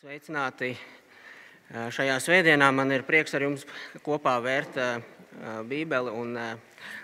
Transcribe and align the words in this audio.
Sveicināti! 0.00 0.70
Šajā 1.92 2.14
svētdienā 2.24 2.70
man 2.72 2.88
ir 2.88 3.02
prieks 3.04 3.34
ar 3.36 3.42
jums 3.44 3.66
kopā 4.00 4.38
vērt 4.40 4.78
Bībeli 5.68 6.14
un 6.16 6.38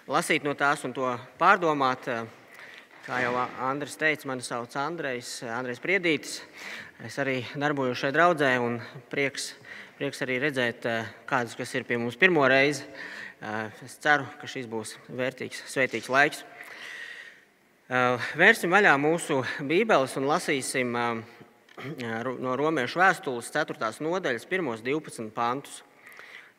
lasīt 0.08 0.46
no 0.49 0.54
tās 0.57 0.80
un 0.88 0.94
to 0.96 1.10
pārdomāt. 1.36 2.08
Kā 3.04 3.18
jau 3.20 3.34
Andris 3.67 3.98
teica, 4.00 4.30
mani 4.32 4.46
sauc 4.46 4.72
Andrejs, 4.80 5.34
Andrejs 5.44 5.84
Priedītis. 5.84 6.38
Es 7.04 7.20
arī 7.20 7.42
darbojos 7.52 8.00
šajā 8.00 8.16
draudzē 8.16 8.54
un 8.64 8.80
prieks, 9.12 9.50
prieks 10.00 10.24
arī 10.24 10.40
redzēt 10.46 10.88
kādus, 11.28 11.60
kas 11.60 11.76
ir 11.76 11.84
pie 11.84 12.00
mums 12.00 12.16
pirmo 12.16 12.48
reizi. 12.48 12.88
Es 13.84 14.00
ceru, 14.00 14.24
ka 14.40 14.48
šis 14.48 14.72
būs 14.72 14.96
vērtīgs, 15.12 15.66
svētīgs 15.68 16.08
laiks. 16.16 16.46
Vērsim 18.40 18.72
vaļā 18.72 18.96
mūsu 18.96 19.44
Bībeles 19.60 20.16
un 20.16 20.32
lasīsim 20.32 20.96
no 22.45 22.56
Romiešu 22.56 23.00
vēstules 23.00 23.50
4. 23.52 23.76
nodaļas, 24.00 24.46
1. 24.48 24.82
12 24.86 25.30
pantus. 25.36 25.82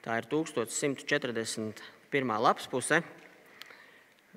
Tā 0.05 0.19
ir 0.21 0.27
1141. 0.29 1.73
lapas 2.39 2.67
puse, 2.71 3.01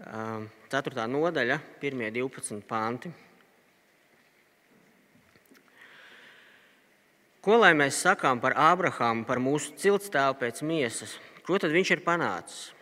4. 0.01 1.07
nodaļa, 1.13 1.61
1. 1.85 2.11
12 2.17 2.65
panti. 2.67 3.13
Ko 7.41 7.57
lai 7.61 7.73
mēs 7.77 8.01
sakām 8.03 8.41
par 8.41 8.53
Ābrahāmu, 8.59 9.25
par 9.29 9.41
mūsu 9.41 9.73
ciltstāvu 9.81 10.35
pēc 10.43 10.61
miesas? 10.67 11.15
Ko 11.47 11.57
tad 11.61 11.73
viņš 11.73 11.91
ir 11.95 12.03
panācis? 12.05 12.73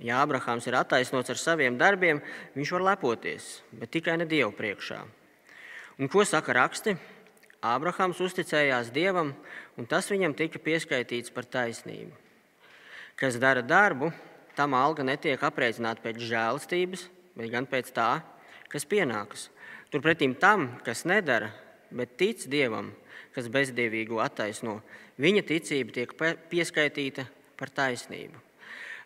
Ja 0.00 0.22
Ābrahāms 0.22 0.68
ir 0.68 0.76
attaisnots 0.76 1.32
ar 1.32 1.40
saviem 1.40 1.76
darbiem, 1.80 2.20
viņš 2.56 2.72
var 2.76 2.82
lepoties, 2.92 3.62
bet 3.72 3.92
tikai 3.96 4.16
ne 4.20 4.26
Dievu 4.28 4.52
priekšā. 4.56 5.00
Un 6.00 6.08
ko 6.12 6.24
saka 6.28 6.52
raksti? 6.56 6.96
Ābrahams 7.64 8.20
uzticējās 8.20 8.92
Dievam, 8.94 9.32
un 9.76 9.88
tas 9.88 10.10
viņam 10.10 10.34
tika 10.36 10.60
pieskaitīts 10.62 11.32
par 11.32 11.48
taisnību. 11.48 12.12
Kas 13.16 13.38
dara 13.40 13.62
darbu, 13.64 14.10
tam 14.56 14.74
alga 14.76 15.04
netiek 15.06 15.40
aprēķināta 15.40 16.04
pēc 16.04 16.20
žēlastības, 16.28 17.06
bet 17.36 17.52
gan 17.52 17.68
pēc 17.68 17.92
tā, 17.96 18.10
kas 18.72 18.84
pienākas. 18.88 19.48
Turpretī 19.92 20.28
tam, 20.40 20.68
kas 20.84 21.04
nedara, 21.08 21.52
bet 21.90 22.16
tic 22.20 22.44
Dievam, 22.50 22.92
kas 23.32 23.48
bezdievīgo 23.52 24.20
attaisno, 24.20 24.80
viņa 25.20 25.44
ticība 25.48 25.94
tiek 25.96 26.12
pieskaitīta 26.50 27.26
par 27.56 27.72
taisnību. 27.72 28.42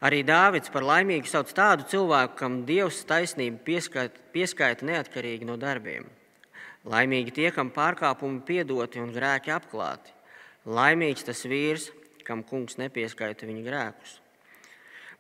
Arī 0.00 0.22
Dāvids 0.24 0.72
par 0.72 0.86
laimīgu 0.86 1.28
sauc 1.28 1.50
tādu 1.52 1.84
cilvēku, 1.90 2.38
kam 2.38 2.62
Dievs 2.64 3.02
taisnību 3.04 3.60
pieskaita, 3.66 4.22
pieskaita 4.32 4.86
neatkarīgi 4.88 5.44
no 5.44 5.58
darbiem. 5.60 6.06
Laimīgi 6.88 7.34
tie, 7.36 7.50
kam 7.52 7.68
pārkāpumi 7.74 8.40
piedoti 8.46 9.02
un 9.02 9.12
grēki 9.12 9.52
apklāti. 9.52 10.14
Laimīgs 10.64 11.26
tas 11.26 11.42
vīrs, 11.44 11.90
kam 12.24 12.40
kungs 12.46 12.78
nepieskaita 12.80 13.48
viņa 13.48 13.64
grēkus. 13.66 14.14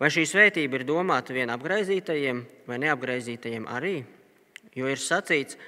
Vai 0.00 0.08
šī 0.08 0.24
svētība 0.24 0.78
ir 0.78 0.86
domāta 0.88 1.36
vien 1.36 1.52
apgaizītajiem 1.52 2.40
vai 2.68 2.80
neapgaizītajiem 2.80 3.68
arī? 3.68 3.98
Jo 4.72 4.88
ir 4.88 5.00
sacīts, 5.00 5.58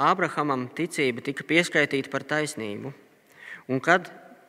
Ābrahamam 0.00 0.68
ticība 0.70 1.24
tika 1.26 1.42
pieskaitīta 1.44 2.12
par 2.12 2.22
taisnību. 2.22 2.92
Un 3.68 3.82
kad 3.82 4.06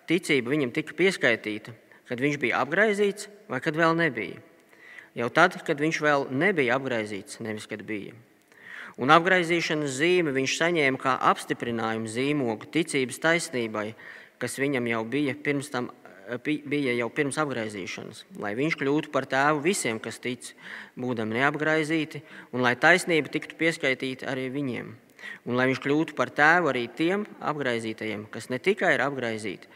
ticība 0.07 0.53
viņam 0.53 0.69
tika 0.75 0.93
pieskaitīta, 0.95 1.73
kad 2.05 2.21
viņš 2.21 2.37
bija 2.39 2.61
apgaizīts 2.61 3.27
vai 3.49 3.59
kad 3.63 3.75
vēl 3.75 3.97
nebija? 3.97 4.37
Jau 5.17 5.33
tad, 5.33 5.57
kad 5.65 5.81
viņš 5.81 6.03
vēl 6.05 6.29
nebija 6.29 6.77
apgaizīts, 6.77 7.41
nevis 7.41 7.65
kad 7.67 7.81
bija 7.87 8.13
un 8.99 9.13
apgaizīšanas 9.13 9.97
zīmi 9.99 10.33
viņš 10.35 10.57
saņēma 10.59 11.01
kā 11.01 11.15
apstiprinājumu 11.31 12.11
zīmogu 12.11 12.69
ticības 12.73 13.21
taisnībai, 13.23 13.91
kas 14.41 14.57
viņam 14.59 14.87
jau 14.89 15.03
bija 15.05 15.35
pirms, 15.37 15.69
tam, 15.73 15.91
bija 16.39 16.95
jau 16.95 17.09
pirms 17.13 17.37
apgaizīšanas, 17.41 18.25
lai 18.41 18.53
viņš 18.57 18.77
kļūtu 18.79 19.11
par 19.13 19.27
tēvu 19.29 19.63
visiem, 19.65 19.99
kas 19.99 20.19
tic, 20.23 20.53
būdami 20.99 21.39
neapgaizīti, 21.39 22.23
un 22.51 22.65
lai 22.65 22.75
taisnība 22.75 23.31
tiktu 23.31 23.57
pieskaitīta 23.59 24.29
arī 24.31 24.49
viņiem. 24.53 24.91
Un 25.45 25.57
lai 25.57 25.67
viņš 25.69 25.81
kļūtu 25.83 26.17
par 26.17 26.31
tēvu 26.33 26.71
arī 26.71 26.87
tiem 26.97 27.27
apgaizītajiem, 27.39 28.25
kas 28.33 28.49
ne 28.49 28.57
tikai 28.59 28.95
ir 28.97 29.05
apgaizīti, 29.05 29.69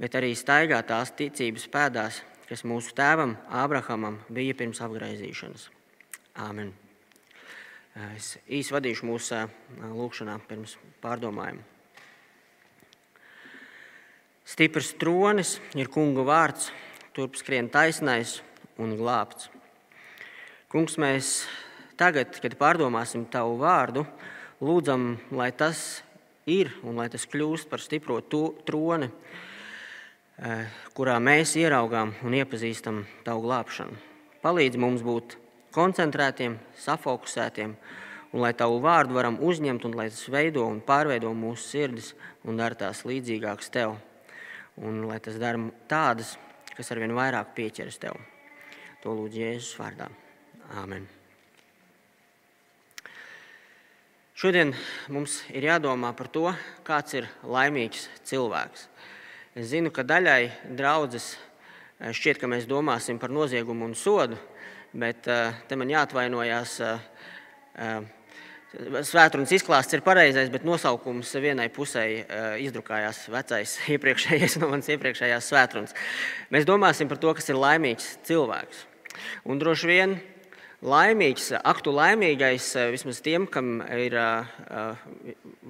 bet 0.00 0.16
arī 0.18 0.34
staigā 0.36 0.82
tās 0.84 1.14
ticības 1.16 1.68
pēdās, 1.72 2.22
kas 2.46 2.66
mūsu 2.68 2.94
tēvam 2.96 3.38
Ābrahamam 3.48 4.20
bija 4.28 4.56
pirms 4.58 4.82
apgaizīšanas. 4.84 5.70
Āmen! 6.36 6.85
Es 7.96 8.34
īsi 8.44 8.74
vadīšu 8.74 9.06
mūsu 9.08 9.38
lūkšanā 9.80 10.34
pirms 10.44 10.74
pārdomājuma. 11.00 11.62
Stiprs 14.44 14.90
tronis 15.00 15.54
ir 15.72 15.88
kunga 15.88 16.20
vārds, 16.28 16.68
turp 17.16 17.38
skrien 17.40 17.70
taisnais 17.72 18.42
un 18.76 18.92
glābts. 19.00 19.48
Kungs, 20.68 20.98
mēs 21.00 21.30
tagad, 21.96 22.36
kad 22.44 22.58
pārdomāsim 22.60 23.24
tavu 23.32 23.56
vārdu, 23.62 24.04
lūdzam, 24.60 25.16
lai 25.32 25.48
tas 25.56 26.02
ir 26.44 26.74
un 26.84 27.00
lai 27.00 27.08
tas 27.08 27.24
kļūst 27.24 27.72
par 27.72 27.80
stipro 27.80 28.20
troni, 28.20 29.08
kurā 30.92 31.16
mēs 31.16 31.56
ieraugām 31.56 32.12
un 32.28 32.36
iepazīstam 32.36 33.06
tavu 33.24 33.48
glābšanu. 33.48 33.96
Palīdz 34.44 34.84
mums 34.84 35.00
būt 35.00 35.40
koncentrētiem, 35.74 36.58
safokusētiem, 36.82 37.74
un 38.32 38.44
lai 38.44 38.52
tavu 38.56 38.78
vārdu 38.84 39.16
varam 39.16 39.38
uzņemt, 39.42 39.86
un 39.88 39.96
lai 39.96 40.08
tas 40.12 40.26
veido 40.32 40.66
un 40.68 40.82
pārveido 40.84 41.32
mūsu 41.34 41.70
sirdis 41.72 42.12
un 42.44 42.60
dara 42.60 42.78
tās 42.78 43.04
līdzīgākas 43.08 43.72
tev. 43.72 43.96
Un 44.76 45.06
lai 45.08 45.18
tas 45.24 45.38
dara 45.40 45.60
tādas, 45.88 46.36
kas 46.76 46.92
arvien 46.92 47.16
vairāk 47.16 47.54
pieķeras 47.56 48.00
tev. 48.02 48.18
To 49.02 49.14
lūdzu 49.16 49.40
Jēzus 49.40 49.76
vārdā. 49.80 50.10
Āmen. 50.76 51.06
Šodien 54.36 54.74
mums 55.08 55.38
ir 55.48 55.64
jādomā 55.64 56.10
par 56.12 56.28
to, 56.28 56.50
kāds 56.84 57.14
ir 57.16 57.28
laimīgs 57.40 58.02
cilvēks. 58.28 58.82
Es 59.56 59.70
zinu, 59.70 59.88
ka 59.88 60.04
daļai 60.04 60.74
draudzes 60.76 61.30
eh, 61.32 62.12
šķiet, 62.12 62.42
ka 62.42 62.50
mēs 62.52 62.66
domāsim 62.68 63.16
par 63.16 63.32
noziegumu 63.32 63.86
un 63.88 63.94
sodu, 63.96 64.36
bet 64.96 65.28
uh, 65.30 65.54
te 65.68 65.78
man 65.78 65.92
jāatvainojas. 65.92 66.76
Uh, 66.82 68.04
Svētdienas 68.76 69.54
izklāsts 69.56 69.94
ir 69.96 70.02
pareizais, 70.04 70.50
bet 70.52 70.64
nosaukums 70.66 71.30
vienai 71.40 71.70
pusē 71.72 72.02
izdrukājās 72.60 73.22
vecais, 73.32 73.76
iepriekšējais 73.94 74.58
no 74.60 74.68
manas 74.68 74.90
iepriekšējās 74.92 75.48
svētdienas. 75.48 75.94
Mēs 76.52 76.66
domāsim 76.68 77.08
par 77.08 77.20
to, 77.22 77.32
kas 77.38 77.48
ir 77.48 77.56
laimīgs 77.56 78.10
cilvēks. 78.28 78.82
Un 79.48 79.62
droši 79.62 79.88
vien 79.88 80.16
laimīgs, 80.84 81.50
aktu 81.56 81.94
laimīgais, 81.96 82.68
vismaz 82.92 83.22
tiem, 83.24 83.46
kam 83.48 83.78
ir 83.96 84.18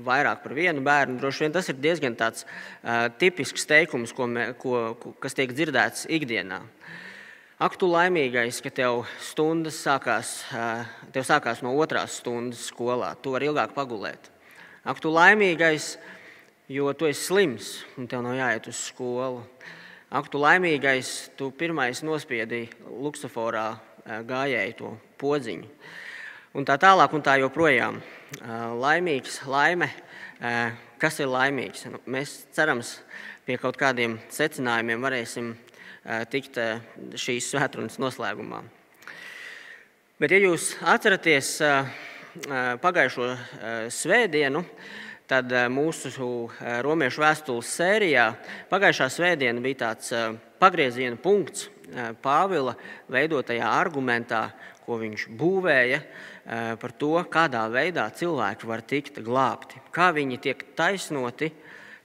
vairāk 0.09 0.43
par 0.43 0.57
vienu 0.57 0.83
bērnu, 0.87 1.21
droši 1.23 1.47
vien 1.47 1.55
tas 1.55 1.71
ir 1.71 1.79
diezgan 1.79 2.19
tāds 2.19 2.47
tipisks 3.21 3.69
teikums, 3.71 4.17
ko, 4.17 4.27
ko, 4.59 4.81
kas 5.23 5.39
tiek 5.39 5.55
dzirdēts 5.55 6.09
ikdienā. 6.11 6.65
Ak, 7.57 7.79
tu 7.81 7.87
laimīgais, 7.89 8.59
ka 8.61 8.69
tev 8.69 9.07
stundas 9.25 9.79
sākās, 9.81 10.43
tev 11.09 11.25
sākās 11.25 11.63
no 11.65 11.71
otrās 11.81 12.19
stundas 12.21 12.67
skolā. 12.69 13.15
Tu 13.25 13.33
vari 13.33 13.49
ilgāk 13.49 13.73
pagulēt. 13.73 14.29
Ak, 14.85 15.01
tu 15.01 15.09
laimīgais, 15.09 15.95
jo 16.69 16.93
tu 16.93 17.09
esi 17.09 17.31
slims 17.31 17.71
un 17.97 18.11
tev 18.13 18.21
nav 18.27 18.37
jāiet 18.37 18.69
uz 18.69 18.83
skolu. 18.91 19.41
Ak, 20.13 20.29
tu 20.29 20.37
laimīgais, 20.43 21.33
tu 21.41 21.49
pirmais 21.49 22.05
nospiedīji 22.05 22.69
luksusforā 22.93 23.71
gājēju 24.05 24.77
to 24.77 24.93
podziņu. 25.25 25.73
Un 26.61 26.69
tā 26.69 26.77
tālāk 26.77 27.17
un 27.17 27.25
tā 27.25 27.39
joprojām. 27.41 28.03
Laimīgs, 28.85 29.47
laime. 29.49 29.89
Kas 31.01 31.25
ir 31.25 31.33
laimīgs? 31.33 31.89
Nu, 31.89 32.05
mēs 32.05 32.43
cerams, 32.53 32.99
pie 33.49 33.57
kaut 33.57 33.81
kādiem 33.81 34.21
secinājumiem 34.29 35.09
varēsim 35.09 35.55
tikt 36.31 36.59
šīs 37.19 37.51
svētdienas 37.53 37.99
noslēgumā. 38.03 38.63
Bet, 40.21 40.33
ja 40.33 40.39
jūs 40.41 40.71
atceraties 40.81 41.59
pagājušo 42.81 43.31
svētdienu, 43.93 44.63
tad 45.27 45.51
mūsu 45.73 46.13
romiešu 46.87 47.25
vēstules 47.25 47.73
sērijā 47.79 48.27
pagājušā 48.71 49.09
svētdiena 49.13 49.65
bija 49.65 49.83
tāds 49.87 50.13
pagrieziena 50.63 51.19
punkts 51.21 51.71
Pāvila 52.23 52.73
veidotajā 53.13 53.67
argumentā, 53.71 54.49
ko 54.83 54.99
viņš 54.99 55.29
būvēja 55.39 56.01
par 56.81 56.95
to, 56.99 57.13
kādā 57.31 57.63
veidā 57.71 58.09
cilvēki 58.11 58.67
var 58.67 58.83
tikt 58.83 59.21
glābti, 59.23 59.79
kā 59.95 60.11
viņi 60.15 60.41
tiek 60.43 60.67
taisnoti 60.79 61.53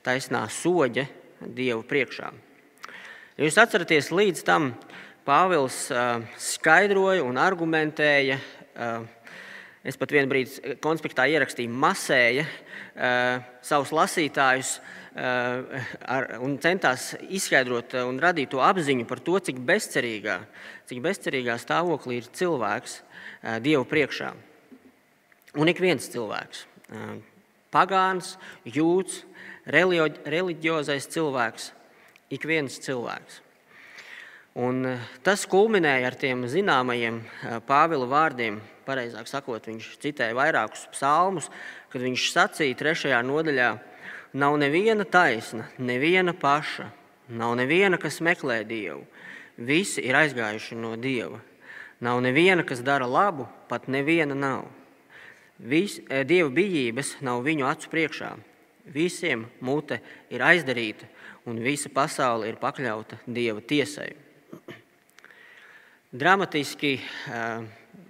taisnā 0.05 0.45
soļa 0.49 1.07
Dievu 1.41 1.81
priekšā. 1.89 2.29
Ja 3.39 3.45
jūs 3.47 3.55
atceraties, 3.61 4.09
līdz 4.11 4.41
tam 4.43 4.73
Pāvils 5.23 5.85
skaidroja 6.35 7.23
un 7.23 7.37
argumentēja. 7.39 8.35
Es 9.87 9.95
pat 9.97 10.11
vienu 10.11 10.27
brīdi 10.27 10.75
konspektā 10.83 11.29
ierakstīju, 11.31 11.71
masēja 11.71 12.43
savus 13.63 13.93
lasītājus 13.95 14.73
un 16.43 16.59
centās 16.59 17.07
izskaidrot 17.31 17.95
un 18.03 18.19
radīt 18.19 18.51
to 18.51 18.59
apziņu 18.67 19.07
par 19.07 19.23
to, 19.23 19.39
cik 19.39 19.63
bezcerīgā, 19.63 20.37
cik 20.91 20.99
bezcerīgā 21.07 21.55
stāvoklī 21.63 22.19
ir 22.19 22.31
cilvēks 22.35 22.99
Dievu 23.63 23.87
priekšā. 23.87 24.35
Un 25.55 25.71
ik 25.71 25.79
viens 25.79 26.11
cilvēks, 26.11 26.67
pagāns, 27.71 28.35
jūts, 28.67 29.23
reliģiozais 29.71 31.07
cilvēks, 31.15 31.71
ik 32.31 32.47
viens 32.47 32.79
cilvēks. 32.81 33.41
Un 34.59 34.83
tas 35.23 35.45
kulminēja 35.47 36.09
ar 36.09 36.17
tiem 36.19 36.43
zināmajiem 36.51 37.21
Pāvila 37.67 38.07
vārdiem. 38.09 38.59
Pareizāk 38.83 39.29
sakot, 39.29 39.69
viņš 39.69 39.93
citēja 40.01 40.35
vairākus 40.35 40.87
psalmus, 40.91 41.47
kad 41.91 42.03
viņš 42.03 42.25
sacīja 42.33 42.79
trešajā 42.79 43.21
nodaļā, 43.23 43.69
nav 44.33 44.57
neviena 44.59 45.05
taisna, 45.07 45.69
neviena 45.79 46.33
paša, 46.35 46.89
nav 47.31 47.55
neviena, 47.59 47.99
kas 48.01 48.19
meklē 48.19 48.63
Dievu. 48.67 49.05
Visi 49.55 50.03
ir 50.03 50.17
aizgājuši 50.17 50.75
no 50.79 50.95
Dieva. 50.99 51.39
Nav 52.01 52.19
neviena, 52.25 52.65
kas 52.65 52.81
dara 52.81 53.05
labu, 53.05 53.45
pat 53.69 53.85
neviena 53.87 54.35
nav. 54.35 54.65
Vis, 55.61 55.99
dieva 56.25 56.49
bijības 56.49 57.19
nav 57.21 57.43
viņu 57.45 57.67
acu 57.69 57.91
priekšā. 57.91 58.31
Visiem 58.89 59.45
mute 59.61 59.99
ir 60.33 60.41
aizdarīta, 60.41 61.05
un 61.49 61.61
visa 61.63 61.89
pasaule 61.93 62.49
ir 62.49 62.59
pakļauta 62.61 63.21
Dieva 63.25 63.61
tiesai. 63.65 64.11
Dramatiski 66.11 66.97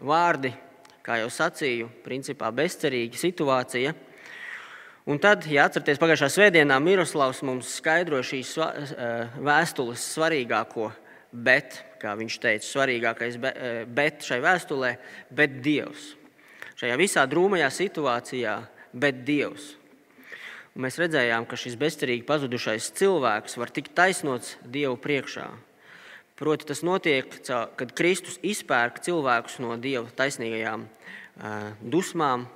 vārdi, 0.02 0.50
kā 1.06 1.20
jau 1.22 1.30
sacīju, 1.34 1.90
principā 2.06 2.50
bezcerīga 2.56 3.20
situācija. 3.20 3.94
Un 5.10 5.18
tad, 5.22 5.46
ja 5.50 5.66
atceraties, 5.66 6.00
pagājušā 6.02 6.30
svētdienā 6.30 6.78
Miroslavs 6.82 7.42
mums 7.46 7.70
skaidroja 7.80 8.26
šīs 8.26 8.56
vēstules 9.42 10.08
svarīgāko, 10.16 10.92
bet, 11.32 11.80
kā 12.02 12.14
viņš 12.18 12.38
teica, 12.42 12.68
svarīgākais 12.68 13.38
bet 13.90 14.26
šai 14.26 14.42
vēstulē, 14.44 14.96
bet 15.34 15.62
Dievs. 15.66 16.12
Šajā 16.82 16.98
visā 16.98 17.26
drūmajā 17.30 17.70
situācijā, 17.74 18.56
bet 18.94 19.22
Dievs. 19.26 19.76
Un 20.72 20.86
mēs 20.86 20.96
redzējām, 21.02 21.44
ka 21.50 21.60
šis 21.60 21.76
bezcerīgi 21.80 22.24
pazudušais 22.24 22.94
cilvēks 22.96 23.58
var 23.60 23.74
tikt 23.76 23.92
taisnots 23.98 24.56
Dievu 24.64 24.96
priekšā. 25.04 25.50
Proti, 26.40 26.66
tas 26.70 26.80
notiek, 26.82 27.28
kad 27.78 27.92
Kristus 27.94 28.40
izpērk 28.42 29.02
cilvēkus 29.04 29.60
no 29.62 29.76
Dieva 29.78 30.08
taisnīgajām 30.18 30.88
dusmām, 31.84 32.48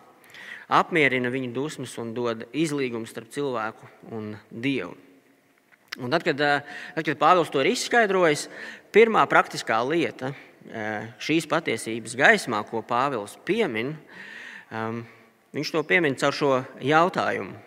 apmierina 0.71 1.29
viņu 1.29 1.51
dusmas 1.53 1.97
un 2.01 2.15
dod 2.15 2.47
izlīgumu 2.55 3.05
starp 3.05 3.29
cilvēku 3.35 3.91
un 4.15 4.31
Dievu. 4.49 4.95
Un 5.99 6.11
tad, 6.11 6.25
kad, 6.25 6.39
tad, 6.39 7.03
kad 7.03 7.19
Pāvils 7.19 7.51
to 7.51 7.61
ir 7.61 7.73
izskaidrojis, 7.75 8.47
pirmā 8.95 9.27
praktiskā 9.31 9.77
lieta 9.85 10.31
šīs 11.21 11.45
patiesības 11.51 12.17
gaismā, 12.19 12.63
ko 12.71 12.81
Pāvils 12.83 13.37
piemin, 13.45 13.93
viņš 15.55 15.75
to 15.75 15.85
piemin 15.87 16.17
caur 16.19 16.35
šo 16.35 16.51
jautājumu. 16.81 17.64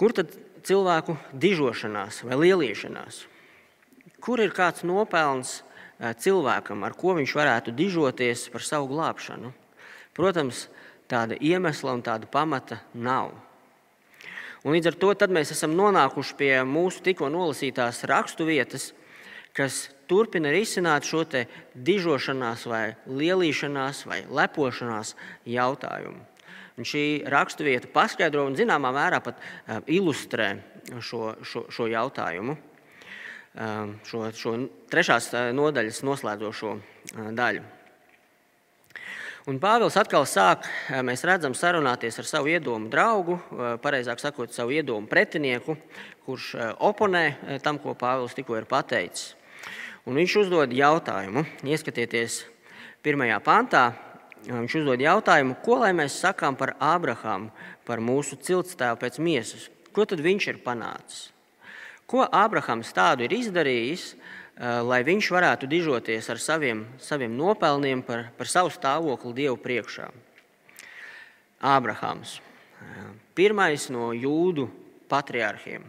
Kur 0.00 0.14
tad 0.16 0.32
cilvēku 0.64 1.18
dižošanās 1.36 2.22
vai 2.24 2.38
lielīšanās? 2.40 3.18
Kur 4.24 4.40
ir 4.40 4.54
kāds 4.56 4.80
nopelns 4.88 5.58
cilvēkam, 6.00 6.86
ar 6.88 6.96
ko 6.96 7.12
viņš 7.18 7.34
varētu 7.36 7.74
dižoties 7.76 8.46
par 8.48 8.64
savu 8.64 8.88
glābšanu? 8.94 9.52
Protams, 10.16 10.70
tāda 11.04 11.36
iemesla 11.36 11.92
un 11.98 12.04
tāda 12.06 12.24
pamata 12.32 12.80
nav. 12.96 13.34
Un 14.64 14.72
līdz 14.72 14.88
ar 14.88 14.96
to 15.04 15.12
mēs 15.36 15.52
esam 15.52 15.76
nonākuši 15.76 16.36
pie 16.40 16.54
mūsu 16.64 17.04
tikko 17.04 17.28
nolasītās 17.32 18.00
raksturvietas, 18.08 18.94
kas 19.52 19.90
turpina 20.08 20.48
risināt 20.48 21.04
šo 21.04 21.26
dižošanās, 21.76 22.64
vai 22.64 22.96
lielīšanās 23.04 24.06
vai 24.08 24.24
lepošanās 24.24 25.12
jautājumu. 25.44 26.29
Un 26.78 26.86
šī 26.88 27.04
raksturvieta 27.28 27.90
paskaidro 27.92 28.46
un 28.48 28.56
zināmā 28.56 28.92
mērā 28.94 29.20
pat 29.24 29.40
ilustrē 29.90 30.54
šo, 31.00 31.34
šo, 31.44 31.66
šo 31.68 31.88
jautājumu. 31.90 32.56
Um, 33.50 33.96
šo, 34.06 34.28
šo 34.30 34.54
trešās 34.92 35.32
uh, 35.34 35.48
nodaļas 35.50 36.04
noslēdzošo 36.06 36.76
daļu. 37.34 37.64
Un 39.48 39.56
Pāvils 39.58 39.96
atkal 39.96 40.26
sāk, 40.28 40.66
mēs 41.02 41.24
redzam, 41.24 41.54
sarunāties 41.56 42.20
ar 42.20 42.26
savu 42.28 42.50
iedomu 42.52 42.90
draugu, 42.92 43.38
pareizāk 43.80 44.20
sakot, 44.20 44.52
savu 44.52 44.74
iedomu 44.76 45.08
pretinieku, 45.08 45.78
kurš 46.26 46.52
oponē 46.76 47.24
tam, 47.64 47.80
ko 47.80 47.96
Pāvils 47.98 48.36
tikko 48.36 48.58
ir 48.60 48.68
pateicis. 48.68 49.32
Un 50.04 50.20
viņš 50.20 50.36
uzdod 50.42 50.76
jautājumu, 50.76 51.46
ieskatieties 51.64 52.42
pirmajā 53.02 53.40
pantā. 53.44 53.84
Viņš 54.46 54.78
uzdod 54.80 55.02
jautājumu, 55.02 55.58
ko 55.64 55.82
lai 55.82 55.90
mēs 55.96 56.16
sakām 56.22 56.56
par 56.56 56.72
Ābrahāmu, 56.80 57.50
par 57.84 58.00
mūsu 58.00 58.38
ciltstēvu 58.40 58.96
pēc 59.02 59.18
miesas. 59.20 59.68
Ko 59.92 60.06
tad 60.08 60.22
viņš 60.24 60.46
ir 60.52 60.62
panācis? 60.64 61.28
Ko 62.10 62.24
Ābrahams 62.24 62.90
tādu 62.94 63.26
ir 63.26 63.34
izdarījis, 63.36 64.14
eh, 64.14 64.80
lai 64.82 65.02
viņš 65.06 65.30
varētu 65.30 65.68
dižoties 65.70 66.30
ar 66.30 66.38
saviem, 66.42 66.86
saviem 66.98 67.36
nopelniem 67.36 68.02
par, 68.02 68.30
par 68.36 68.46
savu 68.46 68.70
stāvokli 68.70 69.34
Dievu 69.34 69.58
priekšā? 69.60 70.10
Ābrahams, 71.62 72.40
eh, 72.40 73.14
pirmais 73.34 73.90
no 73.90 74.10
jūdu 74.10 74.70
patriarchiem, 75.08 75.84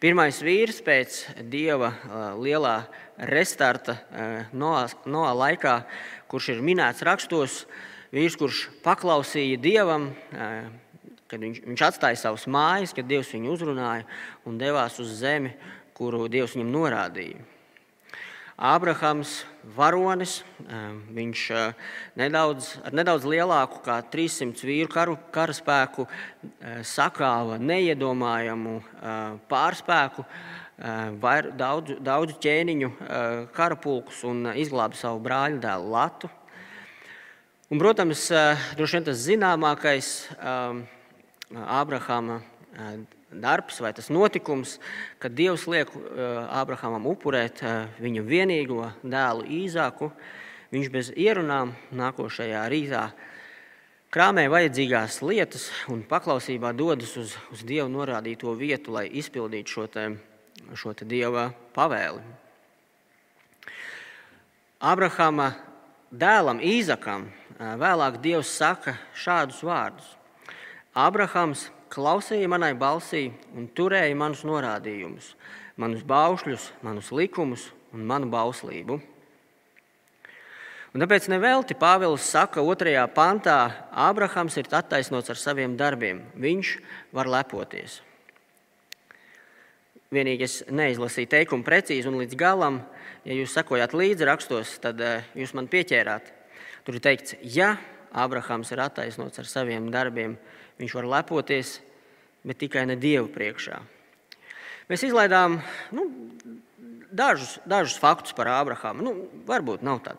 pirmais 0.00 0.40
vīrs 0.40 0.80
pēc 0.80 1.50
Dieva 1.50 1.92
eh, 1.92 2.08
lielā 2.38 2.86
restarta 3.18 3.98
Noā 4.52 5.32
laikā, 5.36 5.84
kurš 6.32 6.54
ir 6.54 6.64
minēts 6.64 7.04
rakstos, 7.04 7.62
vīrs, 8.12 8.38
kurš 8.40 8.64
paklausīja 8.84 9.60
Dievam, 9.60 10.08
kad 11.28 11.40
viņš, 11.40 11.62
viņš 11.68 11.82
atstāja 11.84 12.18
savas 12.20 12.48
mājas, 12.48 12.94
kad 12.96 13.08
Dievs 13.08 13.34
viņu 13.36 13.52
uzrunāja 13.52 14.06
un 14.48 14.56
devās 14.60 14.96
uz 15.02 15.12
zemi, 15.20 15.52
kuru 15.96 16.24
Dievs 16.32 16.56
viņam 16.56 16.72
norādīja. 16.72 17.44
Ābrahams, 18.62 19.42
varonis, 19.76 20.38
viņš 21.12 21.44
nedaudz, 22.20 22.68
ar 22.84 22.94
nedaudz 22.94 23.24
lielāku 23.26 23.80
kā 23.82 23.96
300 24.12 24.68
vīru 24.68 24.90
karu, 24.92 25.16
karaspēku 25.34 26.04
sakāva 26.86 27.56
neiedomājamu 27.58 28.76
pārspēku, 29.50 30.24
daudzu, 30.82 31.98
daudzu 32.02 32.38
ķēniņu 32.42 32.90
karapulkus 33.54 34.24
un 34.26 34.48
izglāba 34.58 34.98
savu 34.98 35.20
brāļu 35.22 35.60
dēlu 35.62 35.92
Latu. 35.92 36.30
Un, 37.70 37.78
protams, 37.80 38.26
droši 38.76 38.98
vien 38.98 39.06
tas 39.06 39.20
zināmākais 39.22 40.08
Ābrahama 41.52 42.40
darbs 43.32 43.80
vai 43.80 43.92
tas 43.96 44.10
notikums, 44.12 44.78
kad 45.22 45.32
Dievs 45.32 45.64
liek 45.70 45.88
Ābrahamam 46.52 47.06
upurēt 47.08 47.62
viņa 48.02 48.24
vienīgo 48.26 48.90
dēlu 49.02 49.46
Īzāku. 49.48 50.10
Viņš 50.72 50.88
bez 50.92 51.12
ierunām 51.16 51.74
nākošajā 51.92 52.64
rītā 52.72 53.06
krāmē 54.12 54.46
vajadzīgās 54.52 55.20
lietas 55.24 55.70
un 55.92 56.02
paklausībā 56.08 56.72
dodas 56.76 57.16
uz, 57.20 57.34
uz 57.52 57.64
Dievu 57.64 57.88
norādīto 57.92 58.52
vietu, 58.56 58.96
lai 58.96 59.06
izpildītu 59.20 59.76
šo, 59.76 59.86
te, 59.92 60.06
šo 60.74 60.94
Dieva 61.02 61.50
pavēli. 61.74 62.22
Abrahama 64.82 65.52
dēlam 66.10 66.58
Īzakam 66.58 67.28
vēlāk 67.58 68.18
Dievs 68.22 68.50
saka 68.50 68.96
šādus 69.14 69.62
vārdus: 69.62 70.08
Abrahams 70.94 71.68
klausīja 71.92 72.48
manai 72.48 72.72
balsī 72.74 73.30
un 73.54 73.68
turēja 73.68 74.16
manus 74.16 74.42
norādījumus, 74.48 75.34
manus 75.76 76.02
baušļus, 76.02 76.72
manus 76.82 77.12
likumus 77.12 77.70
un 77.92 78.06
manu 78.08 78.30
bauslību. 78.32 79.00
Un 80.92 81.00
tāpēc 81.00 81.24
nevelti 81.32 81.72
Pāvils 81.72 82.26
saka, 82.28 82.60
2. 82.60 82.92
pantā, 83.16 83.88
Ābrahams 83.96 84.58
ir 84.60 84.66
attaisnots 84.68 85.32
ar 85.32 85.38
saviem 85.40 85.72
darbiem. 85.76 86.20
Viņš 86.36 86.72
var 87.16 87.30
lepoties. 87.32 88.02
Vienīgi 90.12 90.44
es 90.44 90.58
neizlasīju 90.68 91.30
teikumu 91.32 91.64
precīzi 91.64 92.10
un 92.10 92.18
līdz 92.20 92.36
galam, 92.36 92.82
ja 93.24 93.36
jūs 93.36 93.54
sakojat 93.56 93.94
līdzi 93.96 94.28
rakstos, 94.28 94.76
tad 94.82 95.00
eh, 95.00 95.28
jūs 95.38 95.54
man 95.56 95.70
pieķērāt. 95.72 96.32
Tur 96.84 96.98
ir 96.98 97.04
teikts, 97.04 97.38
ja 97.42 97.76
Ābrahams 98.12 98.68
ir 98.74 98.82
attaisnots 98.84 99.40
ar 99.40 99.48
saviem 99.48 99.86
darbiem, 99.92 100.36
Viņš 100.82 100.94
var 100.98 101.06
lepoties, 101.06 101.76
bet 102.42 102.58
tikai 102.58 102.82
ne 102.88 102.96
Dievu 102.98 103.28
priekšā. 103.30 103.76
Mēs 104.90 105.04
izlaidām 105.06 105.60
nu, 105.94 106.08
dažus, 107.14 107.58
dažus 107.70 108.00
faktus 108.02 108.34
par 108.34 108.50
Ābrahāmu. 108.50 109.04
Nu, 109.06 109.12
varbūt 109.46 109.84
nav 109.86 110.00
tādi 110.02 110.18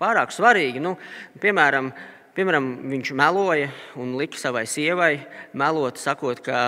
pārāk 0.00 0.34
svarīgi. 0.34 0.82
Nu, 0.82 0.96
piemēram, 1.38 1.92
piemēram, 2.34 2.68
viņš 2.90 3.14
meloja 3.14 3.70
un 4.00 4.16
lika 4.18 4.40
savai 4.40 4.64
sievai 4.66 5.12
melot, 5.54 6.00
sakot, 6.02 6.42
ka 6.42 6.64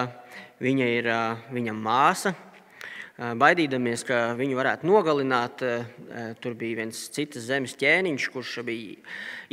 viņa 0.62 0.90
ir 1.00 1.10
viņa 1.50 1.74
māsa. 1.74 2.36
Baidīdamies, 3.16 4.02
ka 4.04 4.34
viņu 4.36 4.58
varētu 4.58 4.84
nogalināt, 4.84 5.62
tur 6.44 6.56
bija 6.58 6.82
viens 6.82 6.98
cits 7.14 7.40
zemes 7.46 7.72
ķēniņš, 7.80 8.26
kurš 8.34 8.58
bija 8.66 8.98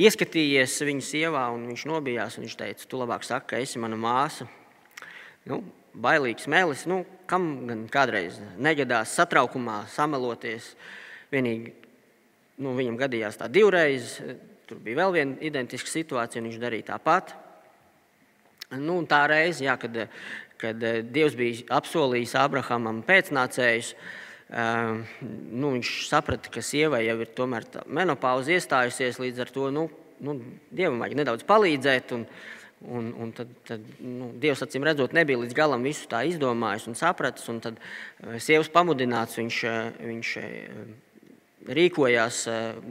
ieskatījies 0.04 0.82
viņa 0.84 1.06
sievā, 1.08 1.46
un 1.56 1.64
viņš 1.70 1.86
nobijās. 1.88 2.36
Viņš 2.42 2.58
teica, 2.60 2.88
tu 2.92 3.00
labāk 3.00 3.24
saki, 3.24 3.54
ka 3.54 3.62
esi 3.64 3.80
mana 3.80 3.96
māsa. 3.96 4.50
Nu, 5.48 5.62
bailīgs 5.96 6.50
mēlis, 6.52 6.84
nu, 6.92 7.06
kam 7.30 7.48
gan 7.70 7.86
kādreiz 7.92 8.42
negadās 8.60 9.16
satraukumā 9.16 9.86
sameloties. 9.96 10.74
Vienīgi 11.32 11.72
nu, 12.60 12.76
viņam 12.76 13.00
gadījās 13.00 13.40
tā 13.40 13.48
divreiz, 13.48 14.18
tur 14.68 14.84
bija 14.84 15.06
vēl 15.06 15.16
viena 15.16 15.40
identiska 15.40 15.88
situācija, 15.88 16.44
un 16.44 16.52
viņš 16.52 16.60
darīja 16.62 16.90
tāpat. 16.92 17.32
Nu, 18.76 19.00
tā 19.08 19.24
reize, 19.30 19.64
jā, 19.64 19.80
kad 19.80 19.96
kad 20.64 20.84
eh, 20.84 21.02
Dievs 21.04 21.36
bija 21.38 21.68
apsolījis 21.80 22.38
Abrahamam 22.40 23.02
pēcnācējus, 23.08 23.94
eh, 23.94 25.20
nu, 25.52 25.74
viņš 25.76 25.94
saprata, 26.10 26.52
ka 26.54 26.64
sievai 26.64 27.04
jau 27.08 27.20
ir 27.24 27.32
menopauze 27.88 28.56
iestājusies. 28.56 29.22
Līdz 29.22 29.44
ar 29.44 29.54
to 29.54 29.70
nu, 29.76 29.88
nu, 30.24 30.40
Dievam 30.72 31.02
vajag 31.04 31.20
nedaudz 31.20 31.48
palīdzēt. 31.50 32.16
Un, 32.16 32.28
un, 32.84 33.14
un 33.26 33.32
tad, 33.36 33.52
tad 33.68 33.84
nu, 34.00 34.34
Dievs 34.40 34.64
acīm 34.66 34.84
redzot, 34.88 35.16
nebija 35.16 35.40
līdz 35.40 35.56
galam 35.56 35.84
visu 35.84 36.08
tā 36.12 36.24
izdomājis 36.28 36.90
un 36.92 37.00
sapratis. 37.00 37.48
Un 37.52 37.64
tad 37.64 37.80
eh, 37.80 38.40
sievas 38.44 38.72
pamudināts 38.72 39.40
viņš, 39.42 39.64
viņš 40.00 40.36
rīkojās, 41.64 42.44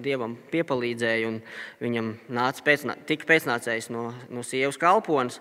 Dievam 0.04 0.38
piepalīdzēja 0.52 1.28
un 1.28 1.42
viņam 1.80 2.16
nāca 2.32 2.64
pēcnā, 2.64 2.96
tika 3.08 3.28
pēcnācējs 3.28 3.92
no, 3.92 4.10
no 4.32 4.44
sievas 4.44 4.80
kalpones. 4.80 5.40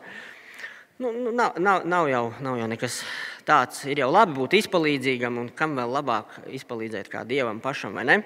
Nu, 1.01 1.11
nu, 1.11 1.31
nav, 1.31 1.51
nav, 1.57 1.81
nav, 1.85 2.07
jau, 2.09 2.27
nav 2.45 2.59
jau 2.59 2.65
nekas 2.69 2.99
tāds. 3.41 3.79
Ir 3.89 4.03
jau 4.03 4.11
labi 4.13 4.35
būt 4.37 4.53
izpalīdzīgam, 4.59 5.39
un 5.41 5.47
kam 5.57 5.73
vēl 5.79 5.95
labāk 5.95 6.35
izpalīdzēt 6.53 7.09
kā 7.09 7.23
dievam 7.25 7.57
pašam, 7.63 7.97
vai 7.97 8.03
ne? 8.05 8.17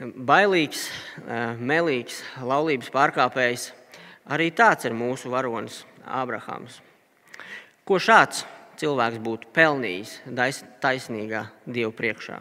Bailīgs, 0.00 0.86
eh, 1.26 1.60
melīgs, 1.60 2.22
laulības 2.40 2.88
pārkāpējs. 2.94 3.68
Arī 4.32 4.48
tāds 4.48 4.88
ir 4.88 4.96
mūsu 4.96 5.28
varonis, 5.28 5.82
Ābrahāms. 6.08 6.80
Ko 7.84 8.00
šāds 8.00 8.46
cilvēks 8.80 9.20
būtu 9.20 9.52
pelnījis 9.52 10.22
taisnīgā 10.80 11.50
Dieva 11.66 11.92
priekšā? 11.92 12.40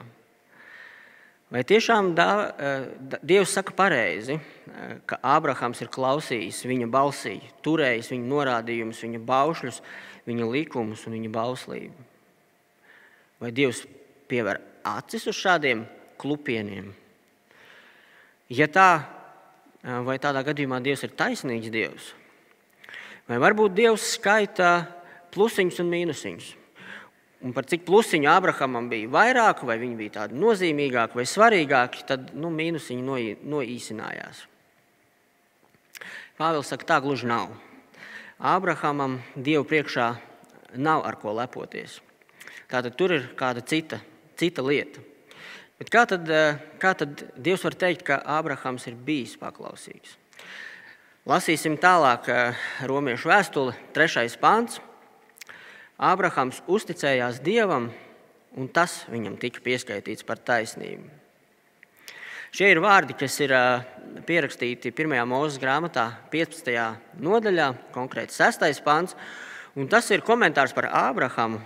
Vai 1.47 1.61
tiešām 1.63 2.11
dā, 2.11 2.31
eh, 2.59 3.19
Dievs 3.23 3.53
saka 3.55 3.71
pareizi, 3.71 4.35
eh, 4.35 4.97
ka 5.07 5.15
Ābrahams 5.23 5.81
ir 5.81 5.87
klausījis 5.87 6.65
viņa 6.67 6.89
balsī, 6.91 7.39
turējis 7.63 8.11
viņa 8.11 8.27
norādījumus, 8.27 8.99
viņa 8.99 9.21
baušļus, 9.23 9.81
viņa 10.27 10.51
likumus 10.51 11.07
un 11.07 11.13
viņa 11.13 11.31
bauslību? 11.31 12.03
Vai 13.39 13.51
Dievs 13.51 13.85
pievēr 14.27 14.59
acis 14.83 15.27
uz 15.27 15.35
šādiem 15.35 15.87
klupieniem? 16.19 16.91
Ja 18.49 18.67
tā, 18.67 19.05
eh, 19.85 20.03
vai 20.03 20.19
tādā 20.19 20.43
gadījumā 20.43 20.83
Dievs 20.83 21.03
ir 21.03 21.15
taisnīgs 21.15 21.71
Dievs? 21.71 22.13
Vai 23.29 23.37
varbūt 23.37 23.73
Dievs 23.73 24.17
skaita 24.19 24.85
plusiņus 25.31 25.79
un 25.79 25.91
mīnusiņus? 25.91 26.56
Un 27.45 27.53
par 27.53 27.67
cik 27.69 27.83
plusiņu 27.85 28.29
Abrahamam 28.31 28.87
bija 28.89 29.09
vairāk, 29.13 29.61
vai 29.67 29.77
viņi 29.77 29.97
bija 29.99 30.15
tādi 30.21 30.39
nozīmīgāki 30.41 31.19
vai 31.19 31.25
svarīgāki, 31.29 32.05
tad 32.09 32.31
nu, 32.33 32.49
mīnusiņi 32.49 33.03
no, 33.05 33.17
noīsinājās. 33.53 34.39
Pāvils 36.37 36.71
saka, 36.73 36.85
tā 36.85 36.97
gluži 37.01 37.29
nav. 37.29 37.53
Abrahamam 38.37 39.19
Dievu 39.35 39.65
priekšā 39.69 40.09
nav 40.77 41.05
ar 41.05 41.17
ko 41.21 41.33
lepoties. 41.37 41.99
Tātad 42.69 42.97
tur 42.97 43.13
ir 43.15 43.29
kāda 43.37 43.61
cita, 43.65 44.01
cita 44.37 44.65
lieta. 44.65 45.01
Bet 45.77 45.91
kā 45.93 46.07
tad, 46.09 46.29
eh, 46.29 46.57
kā 46.81 46.95
tad 46.97 47.21
Dievs 47.37 47.63
var 47.63 47.77
teikt, 47.77 48.03
ka 48.03 48.21
Abrahams 48.25 48.87
ir 48.87 48.95
bijis 48.95 49.37
paklausīgs? 49.37 50.17
Lasīsim 51.27 51.77
tālāk 51.77 52.29
eh, 52.29 52.55
Romiešu 52.81 53.29
vēstuli, 53.29 53.75
trešais 53.93 54.37
pāns. 54.41 54.79
Ābrahams 55.97 56.59
uzticējās 56.69 57.39
Dievam, 57.41 57.87
un 58.53 58.67
tas 58.69 58.99
viņam 59.09 59.37
tika 59.41 59.63
pieskaitīts 59.65 60.25
par 60.27 60.37
taisnību. 60.45 61.07
Šie 62.53 62.69
ir 62.71 62.79
vārdi, 62.81 63.15
kas 63.17 63.33
ir 63.41 63.51
pierakstīti 64.27 64.93
1. 64.93 65.15
mūža 65.27 65.61
grāmatā, 65.61 66.05
15. 66.31 66.69
nodaļā, 67.21 67.71
konkrēti 67.95 68.37
6. 68.37 68.83
pāns. 68.85 69.17
Tas 69.89 70.07
ir 70.13 70.23
komentārs 70.25 70.73
par 70.73 70.87
Ābrahamu 70.89 71.59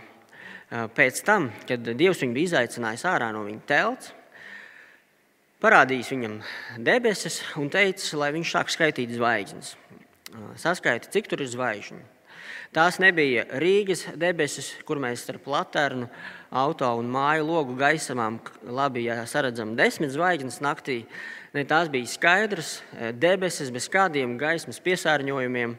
pēc 0.96 1.22
tam, 1.28 1.50
kad 1.68 1.84
Dievs 1.84 2.24
viņu 2.24 2.36
bija 2.36 2.50
izaicinājis 2.50 3.06
ārā 3.12 3.30
no 3.36 3.44
viņa 3.46 3.64
telts, 3.68 4.14
parādījis 5.62 6.14
viņam 6.16 6.40
debesis 6.80 7.42
un 7.60 7.70
teicis, 7.72 8.16
lai 8.16 8.32
viņš 8.36 8.56
sāk 8.56 8.72
skaitīt 8.72 9.12
zvaigznes. 9.16 9.76
Saskaiti, 10.60 11.12
cik 11.12 11.28
tur 11.28 11.44
ir 11.44 11.52
zvaigžņu. 11.52 12.02
Tās 12.72 13.02
nebija 13.04 13.42
Rīgas 13.60 14.06
debesis, 14.16 14.70
kur 14.88 14.96
mēs 15.04 15.26
ar 15.28 15.42
platernu, 15.44 16.06
auto 16.56 16.88
un 16.96 17.10
māju 17.12 17.44
logu 17.44 17.74
gaismām 17.76 18.38
labi 18.64 19.10
saredzam 19.28 19.74
desmit 19.76 20.14
zvaigznes 20.14 20.62
naktī. 20.64 21.02
Ne, 21.52 21.66
tās 21.68 21.90
bija 21.92 22.08
skaidras 22.08 22.78
e, 22.80 23.10
debesis 23.12 23.74
bez 23.76 23.90
kādiem 23.92 24.38
gaismas 24.40 24.80
piesārņojumiem, 24.86 25.74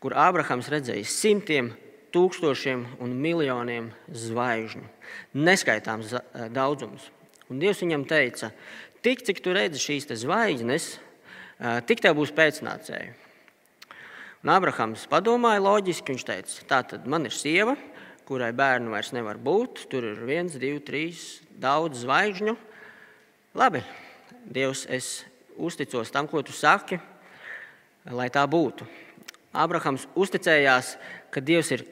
kur 0.00 0.16
Ābrahams 0.16 0.70
redzēja 0.72 1.04
simtiem, 1.04 1.68
tūkstošiem 2.16 2.86
un 3.04 3.12
miljoniem 3.12 3.90
zvaigžņu. 4.08 4.86
Neskaitāms 5.36 6.14
e, 6.16 6.22
daudzums. 6.48 7.10
Un 7.52 7.60
Dievs 7.60 7.84
viņam 7.84 8.08
teica, 8.08 8.54
tik 9.04 9.20
cik 9.28 9.44
tu 9.44 9.52
redzi 9.52 9.84
šīs 9.84 10.08
zvaigznes, 10.24 10.94
e, 10.96 11.76
tik 11.84 12.00
tev 12.00 12.16
būs 12.22 12.32
pēcnācēji. 12.40 13.18
Un 14.42 14.50
Abrahams 14.50 15.04
padomāja 15.06 15.62
loģiski. 15.62 16.10
Viņš 16.10 16.24
teica, 16.26 16.62
tā 16.66 16.80
tad 16.90 17.04
man 17.06 17.28
ir 17.28 17.34
sieva, 17.34 17.76
kurai 18.26 18.50
bērnu 18.50 18.90
vairs 18.90 19.12
nevar 19.14 19.38
būt. 19.38 19.84
Tur 19.92 20.08
ir 20.08 20.24
viens, 20.26 20.56
divi, 20.58 20.80
trīs, 20.82 21.42
daudz 21.62 22.02
zvaigžņu. 22.02 22.56
Labi, 23.54 23.84
Dievs, 24.42 24.82
es 24.90 25.22
uzticos 25.54 26.10
tam, 26.10 26.26
ko 26.26 26.42
tu 26.42 26.54
saki, 26.56 26.98
lai 28.10 28.26
tā 28.34 28.42
būtu. 28.50 28.88
Abrahams 29.54 30.08
uzticējās, 30.18 30.96
ka 31.30 31.44
Dievs 31.44 31.70
ir 31.76 31.86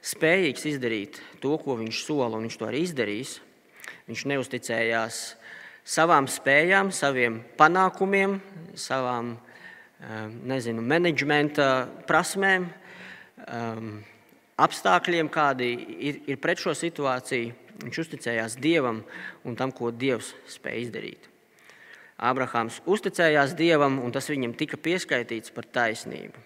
spējīgs 0.00 0.64
izdarīt 0.72 1.20
to, 1.42 1.52
ko 1.60 1.76
viņš 1.82 2.00
sola, 2.06 2.38
un 2.38 2.48
viņš 2.48 2.56
to 2.62 2.70
arī 2.70 2.80
izdarīs. 2.86 3.36
Viņš 4.08 4.24
neusticējās 4.32 5.20
savām 5.84 6.30
spējām, 6.32 6.94
saviem 6.96 7.42
panākumiem, 7.60 8.38
savām 8.72 9.34
Ehm, 9.40 9.49
nezinu, 10.48 10.82
menedžmenta 10.82 11.88
prasmēm, 12.08 12.68
ehm, 13.46 13.90
apstākļiem, 14.60 15.28
kādi 15.32 15.70
ir, 15.98 16.20
ir 16.26 16.38
pret 16.40 16.60
šo 16.60 16.74
situāciju. 16.76 17.52
Viņš 17.80 17.98
uzticējās 18.02 18.58
Dievam 18.60 19.02
un 19.44 19.56
tam, 19.56 19.72
ko 19.72 19.90
Dievs 19.90 20.34
spēja 20.48 20.84
izdarīt. 20.84 21.28
Abrahāms 22.20 22.82
uzticējās 22.84 23.54
Dievam, 23.56 23.98
un 24.04 24.12
tas 24.12 24.28
viņam 24.28 24.52
tika 24.56 24.76
pieskaitīts 24.76 25.52
par 25.56 25.64
taisnību. 25.64 26.36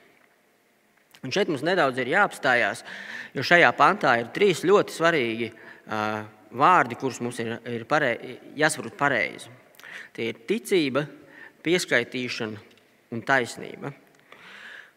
Un 1.25 1.32
šeit 1.34 1.49
mums 1.49 1.64
nedaudz 1.64 1.99
ir 1.99 2.12
jāapstājās, 2.12 2.84
jo 3.34 3.42
šajā 3.42 3.73
pantā 3.75 4.12
ir 4.20 4.30
trīs 4.34 4.62
ļoti 4.62 4.94
svarīgi 4.94 5.49
uh, 5.50 6.23
vārdi, 6.54 6.99
kurus 7.00 7.18
mums 7.25 7.40
ir, 7.42 7.56
ir 7.66 7.87
parei, 7.90 8.37
jāsaprot 8.54 8.94
pareizi. 8.99 9.50
Tie 10.14 10.28
ir 10.30 10.38
ticība, 10.46 11.06
pieskaitīšana 11.64 12.74
un 13.12 13.23
taisnība. 13.23 13.92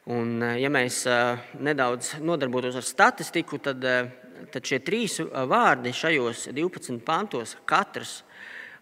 Un, 0.07 0.37
eh, 0.39 0.61
ja 0.61 0.69
mēs 0.71 1.01
eh, 1.11 1.49
nedaudz 1.59 2.13
nodarbotos 2.23 2.77
ar 2.79 2.85
statistiku, 2.87 3.59
tad, 3.59 3.83
eh, 3.83 4.07
tad 4.53 4.63
šie 4.63 4.79
trīs 4.79 5.17
vārdi 5.19 5.91
šajos 5.91 6.45
12 6.55 7.01
pantos 7.03 7.57
katrs 7.67 8.21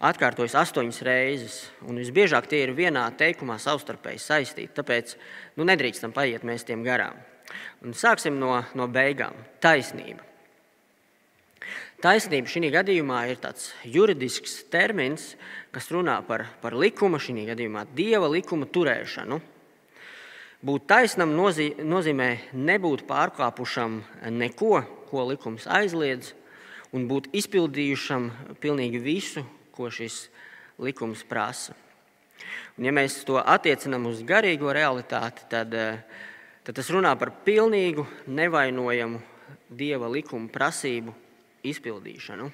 atkārtojas 0.05 0.53
astoņas 0.59 1.01
reizes. 1.07 1.57
Visbiežāk 1.81 2.45
tie 2.51 2.61
ir 2.67 2.75
vienā 2.77 3.07
teikumā 3.17 3.57
savstarpēji 3.57 4.21
saistīti. 4.21 4.75
Tāpēc 4.77 5.15
nu, 5.57 5.65
nedrīkstam 5.65 6.13
paiet 6.13 6.45
mēs 6.45 6.67
tiem 6.67 6.83
garām. 6.85 7.17
Un 7.81 7.97
sāksim 7.97 8.37
no, 8.37 8.59
no 8.77 8.89
beigām. 8.91 9.33
Taisnība. 9.63 10.34
Taisnība 12.05 12.45
šī 12.45 12.67
gadījumā 12.69 13.19
ir 13.31 13.39
tāds 13.41 13.71
juridisks 13.89 14.59
termins, 14.69 15.31
kas 15.73 15.87
runā 15.89 16.19
par, 16.27 16.43
par 16.61 16.75
likuma, 16.77 17.17
šī 17.17 17.47
gadījumā 17.47 17.81
dieva 17.97 18.27
likuma 18.29 18.67
turēšanu. 18.69 19.39
Būt 20.61 20.85
taisnam 20.85 21.33
nozīmē 21.33 22.27
nebūt 22.53 23.07
pārkāpušam 23.09 23.97
neko, 24.37 24.83
ko 25.09 25.25
likums 25.31 25.65
aizliedz, 25.65 26.35
un 26.93 27.09
būt 27.09 27.31
izpildījušam 27.41 28.29
pilnīgi 28.61 29.01
visu, 29.01 29.41
ko 29.73 29.89
šis 29.89 30.27
likums 30.77 31.25
prasa. 31.25 31.73
Un, 32.77 32.85
ja 32.85 32.93
mēs 32.93 33.23
to 33.25 33.41
attiecinām 33.41 34.05
uz 34.13 34.21
garīgo 34.21 34.69
realitāti, 34.77 35.49
tad, 35.49 35.73
tad 35.73 36.81
tas 36.83 36.93
runā 36.93 37.17
par 37.17 37.33
pilnīgu, 37.49 38.05
nevainojamu 38.29 39.25
dieva 39.73 40.13
likuma 40.13 40.53
prasību 40.53 41.24
izpildīšanu. 41.71 42.49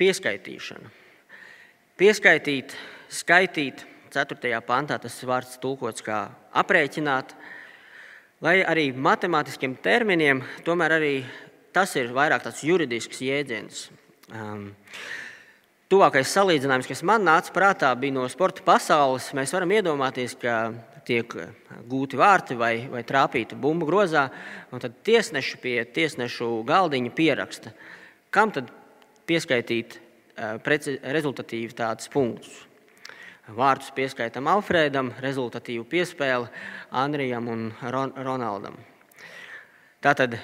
Pieskaitīšana. 0.00 0.90
Pieskaitīt, 2.00 2.72
skaitīt, 3.12 3.84
4. 4.10 4.60
pantā 4.66 4.96
tas 4.98 5.18
vārds 5.28 5.58
tulkots 5.60 6.02
kā 6.02 6.22
aprēķināt, 6.56 7.34
lai 8.42 8.60
arī 8.64 8.88
matemātiskiem 8.96 9.76
terminiem, 9.84 10.40
tomēr 10.64 10.96
arī 10.96 11.14
tas 11.76 11.92
ir 12.00 12.14
vairāk 12.16 12.46
tāds 12.46 12.64
juridisks 12.66 13.20
jēdziens. 13.22 13.88
Um, 14.32 14.70
Tuvākais 15.90 16.30
salīdzinājums, 16.30 16.86
kas 16.86 17.00
man 17.02 17.24
nāca 17.26 17.50
prātā, 17.50 17.88
bija 17.98 18.14
no 18.14 18.28
sporta 18.30 18.62
pasaules. 18.62 19.32
Mēs 19.34 19.50
varam 19.50 19.72
iedomāties, 19.74 20.36
ka 20.38 20.70
tiek 21.10 21.34
gūti 21.90 22.18
vārti 22.20 22.56
vai, 22.58 22.86
vai 22.90 23.02
trāpīta 23.06 23.58
bumbu 23.58 23.88
grozā, 23.88 24.28
un 24.70 24.82
tad 24.82 25.00
tiesneši 25.06 25.58
pie 25.62 25.76
tiesnešu 25.90 26.62
galdiņa 26.68 27.12
pieraksta, 27.16 27.74
kam 28.30 28.54
tad 28.54 28.70
pieskaitīt 29.26 29.98
rezultatīvi 30.38 31.74
tādus 31.76 32.10
punktus. 32.12 32.52
Vārdus 33.50 33.90
pieskaitam 33.96 34.46
Alfrēdam, 34.46 35.10
rezultatīvu 35.18 35.82
piespēli 35.90 36.46
Andrijam 36.94 37.48
un 37.50 37.64
Ron 37.82 38.12
Ronaldam. 38.14 38.76
Tātad, 40.00 40.36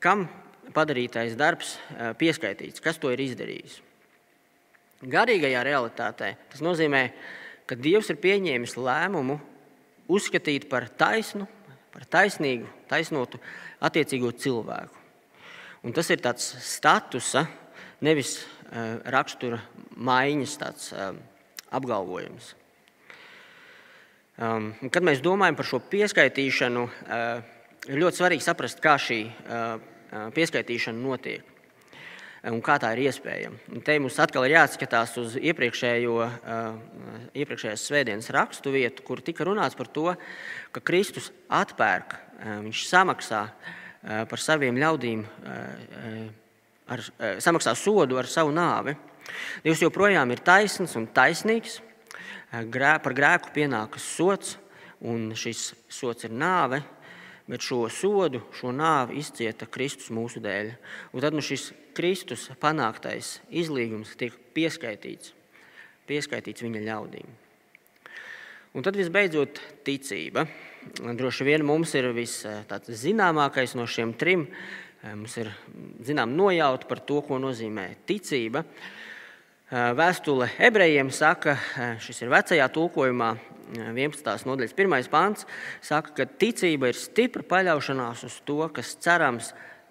kam 0.00 0.24
padarītais 0.72 1.36
darbs 1.36 1.74
pieskaitīts, 2.18 2.80
kas 2.80 2.96
to 3.02 3.12
ir 3.12 3.20
izdarījis? 3.20 3.76
Garīgajā 5.12 5.60
realitātē 5.68 6.32
tas 6.48 6.64
nozīmē, 6.64 7.02
ka 7.68 7.76
Dievs 7.76 8.08
ir 8.10 8.18
pieņēmis 8.22 8.78
lēmumu 8.80 9.36
uzskatīt 10.08 10.68
par 10.70 10.88
taisnu, 10.98 11.46
par 11.92 12.06
taisnīgu, 12.10 12.68
taisnotu 12.90 13.40
attiecīgo 13.84 14.32
cilvēku. 14.32 15.04
Un 15.86 15.94
tas 15.94 16.08
ir 16.10 16.22
tāds 16.22 16.46
statusa, 16.64 17.46
nevis 18.04 18.38
uh, 18.40 18.98
rakstura 19.12 19.60
maiņas 19.96 20.56
tāds, 20.60 20.88
uh, 20.94 21.12
apgalvojums. 21.74 22.54
Um, 24.38 24.72
kad 24.94 25.02
mēs 25.02 25.22
domājam 25.22 25.58
par 25.58 25.66
šo 25.66 25.80
pieskaitīšanu, 25.90 26.82
uh, 26.86 27.54
ir 27.90 28.02
ļoti 28.02 28.20
svarīgi 28.20 28.46
saprast, 28.46 28.82
kā 28.82 28.94
šī 29.02 29.22
uh, 29.28 29.78
pieskaitīšana 30.34 31.02
notiek 31.02 31.57
un 32.46 32.60
kā 32.64 32.76
tā 32.80 32.92
ir 32.94 33.08
iespējama. 33.08 33.58
Un 33.74 33.82
te 33.84 33.96
mums 33.98 34.18
atkal 34.22 34.46
ir 34.46 34.54
jāatskatās 34.56 35.16
uz 35.20 35.34
iepriekšējo, 35.40 36.14
uh, 36.22 37.26
iepriekšējās 37.34 37.86
svētdienas 37.88 38.30
rakstu 38.34 38.72
vietu, 38.74 39.02
kur 39.06 39.22
tika 39.24 39.46
runāts 39.48 39.78
par 39.78 39.90
to, 39.90 40.12
ka 40.74 40.82
Kristus 40.84 41.32
atpērk, 41.50 42.14
uh, 42.14 42.60
viņš 42.66 42.84
samaksā 42.90 43.42
uh, 43.48 44.22
par 44.30 44.42
saviem 44.42 44.78
ļaudīm, 44.78 45.24
ar, 46.88 47.02
samaksā 47.42 47.74
sodu 47.76 48.18
ar 48.20 48.28
savu 48.30 48.54
nāvi. 48.54 48.94
Dievs 49.64 49.82
joprojām 49.82 50.30
ir 50.32 50.40
taisns 50.44 50.94
un 50.96 51.08
taisnīgs. 51.12 51.80
Par 52.48 53.12
grēku 53.12 53.50
pienākas 53.52 54.06
sots, 54.16 54.54
un 55.04 55.34
šis 55.36 55.74
sots 55.92 56.24
ir 56.24 56.32
nāve 56.32 56.80
bet 57.48 57.64
šo 57.64 57.86
sodu, 57.92 58.42
šo 58.56 58.72
nāvi 58.76 59.18
izcieta 59.22 59.66
Kristus 59.70 60.12
mūsu 60.14 60.42
dēļ. 60.44 60.72
Un 61.14 61.24
tad 61.24 61.36
nu 61.36 61.44
šis 61.44 61.70
Kristus 61.96 62.48
panāktais 62.60 63.38
izlīgums 63.48 64.14
tiek 64.20 64.36
pieskaitīts, 64.54 65.32
pieskaitīts 66.08 66.64
viņa 66.64 66.84
ļaudīm. 66.86 67.36
Un 68.76 68.84
tad 68.84 68.98
visbeidzot 69.00 69.62
ticība. 69.86 70.44
Droši 71.00 71.46
vien 71.48 71.64
mums 71.66 71.94
ir 71.98 72.10
viszināmākais 72.14 73.74
no 73.78 73.88
šiem 73.88 74.12
trim. 74.20 74.44
Mums 75.02 75.36
ir 75.40 75.50
zinām 76.04 76.34
nojauta 76.36 76.88
par 76.90 77.00
to, 77.06 77.22
ko 77.24 77.40
nozīmē 77.40 77.88
ticība. 78.06 78.64
Vēstule 79.68 80.46
ebrejiem 80.64 81.10
saka, 81.12 81.58
šis 82.00 82.22
ir 82.24 82.30
vecajā 82.32 82.64
tulkojumā, 82.72 83.34
11. 83.76 84.46
nodaļas 84.48 84.72
1. 84.72 85.08
pāns, 85.12 85.44
saka, 85.84 86.14
ka 86.16 86.24
ticība 86.40 86.88
ir 86.88 86.96
stipra 86.96 87.44
paļaušanās 87.44 88.22
uz 88.24 88.38
to, 88.48 88.62
kas 88.72 88.94
cerams, 89.04 89.50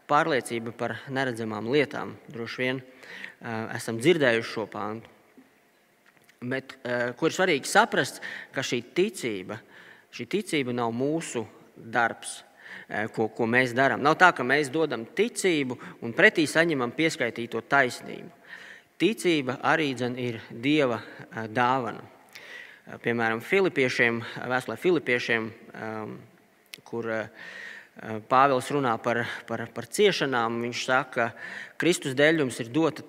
pārliecība 0.10 0.74
par 0.74 0.96
neredzamām 1.14 1.70
lietām. 1.70 2.16
Droši 2.34 2.64
vien 2.64 2.80
esam 3.76 4.00
dzirdējuši 4.02 4.50
šo 4.50 4.66
pāntu. 4.72 5.14
Bet, 6.42 6.74
kur 7.20 7.30
ir 7.30 7.38
svarīgi 7.38 7.70
saprast, 7.70 8.18
ka 8.56 8.66
šī 8.66 8.82
ticība, 8.98 9.60
šī 10.10 10.26
ticība 10.32 10.74
nav 10.74 10.90
mūsu 10.90 11.46
darbs, 11.78 12.40
ko, 13.14 13.30
ko 13.30 13.46
mēs 13.46 13.78
darām. 13.78 14.02
Nav 14.02 14.18
tā, 14.18 14.34
ka 14.34 14.42
mēs 14.42 14.74
dodam 14.74 15.06
ticību 15.06 15.78
un 16.02 16.18
pretī 16.18 16.50
saņemam 16.50 16.98
pieskaitīto 16.98 17.62
taisnību. 17.70 18.37
Ticība 18.98 19.60
arī 19.62 19.92
ir 20.18 20.40
Dieva 20.50 20.98
dāvana. 21.54 22.02
Piemēram, 23.04 23.44
Filipiešiem, 23.46 24.24
vēstulē 24.50 24.78
Filipiešiem, 24.82 25.52
kur 26.88 27.10
Pāvils 28.30 28.72
runā 28.74 28.96
par, 28.98 29.22
par, 29.46 29.68
par 29.74 29.86
ciešanām, 29.86 30.62
viņš 30.66 30.84
saka, 30.86 31.30
ka 31.30 31.78
Kristus 31.78 32.18
dēļ 32.18 32.42
jums 32.42 32.60
ir 32.64 32.74
dota 32.74 33.06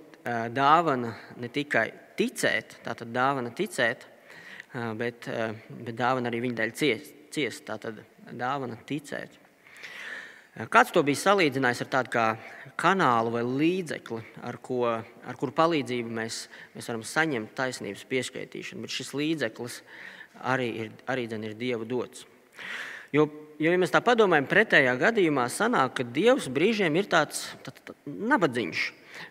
dāvana 0.53 1.14
ne 1.40 1.48
tikai 1.48 1.87
ticēt, 2.20 2.81
tātad 2.85 3.09
dāvana 3.14 3.55
ticēt, 3.57 4.05
bet, 4.98 5.29
bet 5.70 5.94
dāvana 5.96 6.29
arī 6.29 6.44
viņa 6.44 6.61
dēļ 6.61 6.74
ciest, 6.77 7.12
ciest 7.33 7.64
tātad 7.68 8.03
dāvana 8.29 8.77
ticēt. 8.85 9.48
Kāds 10.66 10.90
to 10.90 11.05
bija 11.07 11.21
salīdzinājis 11.21 11.85
ar 11.85 11.88
tādu 11.92 12.11
kā 12.11 12.23
kanālu 12.79 13.31
vai 13.37 13.44
līdzekli, 13.47 14.25
ar, 14.42 14.57
ko, 14.59 14.81
ar 14.90 15.37
kuru 15.38 15.53
palīdzību 15.55 16.14
mēs, 16.16 16.38
mēs 16.75 16.88
varam 16.90 17.05
saņemt 17.07 17.53
taisnības 17.55 18.03
pieskaitīšanu, 18.11 18.83
bet 18.83 18.94
šis 18.97 19.12
līdzeklis 19.14 19.77
arī 20.51 20.68
ir, 20.83 20.90
arī 21.07 21.29
ir 21.31 21.55
Dieva 21.59 21.87
dots. 21.87 22.27
Jo, 23.14 23.29
jo, 23.57 23.71
ja 23.71 23.79
mēs 23.79 23.94
tā 23.94 24.01
padomājam, 24.05 24.49
pretējā 24.51 24.97
gadījumā 24.99 25.47
sanāk, 25.47 25.94
ka 26.01 26.09
Dievs 26.16 26.51
brīžiem 26.51 26.99
ir 26.99 27.07
tāds 27.07 27.47
tā, 27.62 27.71
tā, 27.79 27.94
nabadzīgs. 28.07 28.88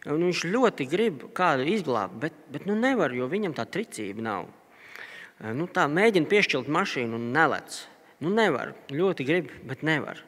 Viņš 0.08 0.46
ļoti 0.48 0.88
grib 0.88 1.28
kādu 1.36 1.68
izglābt, 1.68 2.16
bet, 2.24 2.40
bet 2.52 2.66
nu 2.68 2.76
nevar, 2.80 3.12
jo 3.12 3.28
viņam 3.28 3.56
tā 3.56 3.68
tricība 3.68 4.24
nav. 4.24 4.48
Nu, 5.54 5.68
tā 5.68 5.86
mēģina 5.92 6.32
piešķirt 6.32 6.72
mašīnu 6.72 7.20
un 7.20 7.30
nelec. 7.36 7.84
Nu, 8.24 8.32
nevar, 8.34 8.74
ļoti 8.96 9.28
grib, 9.28 9.54
bet 9.68 9.84
nevar. 9.86 10.24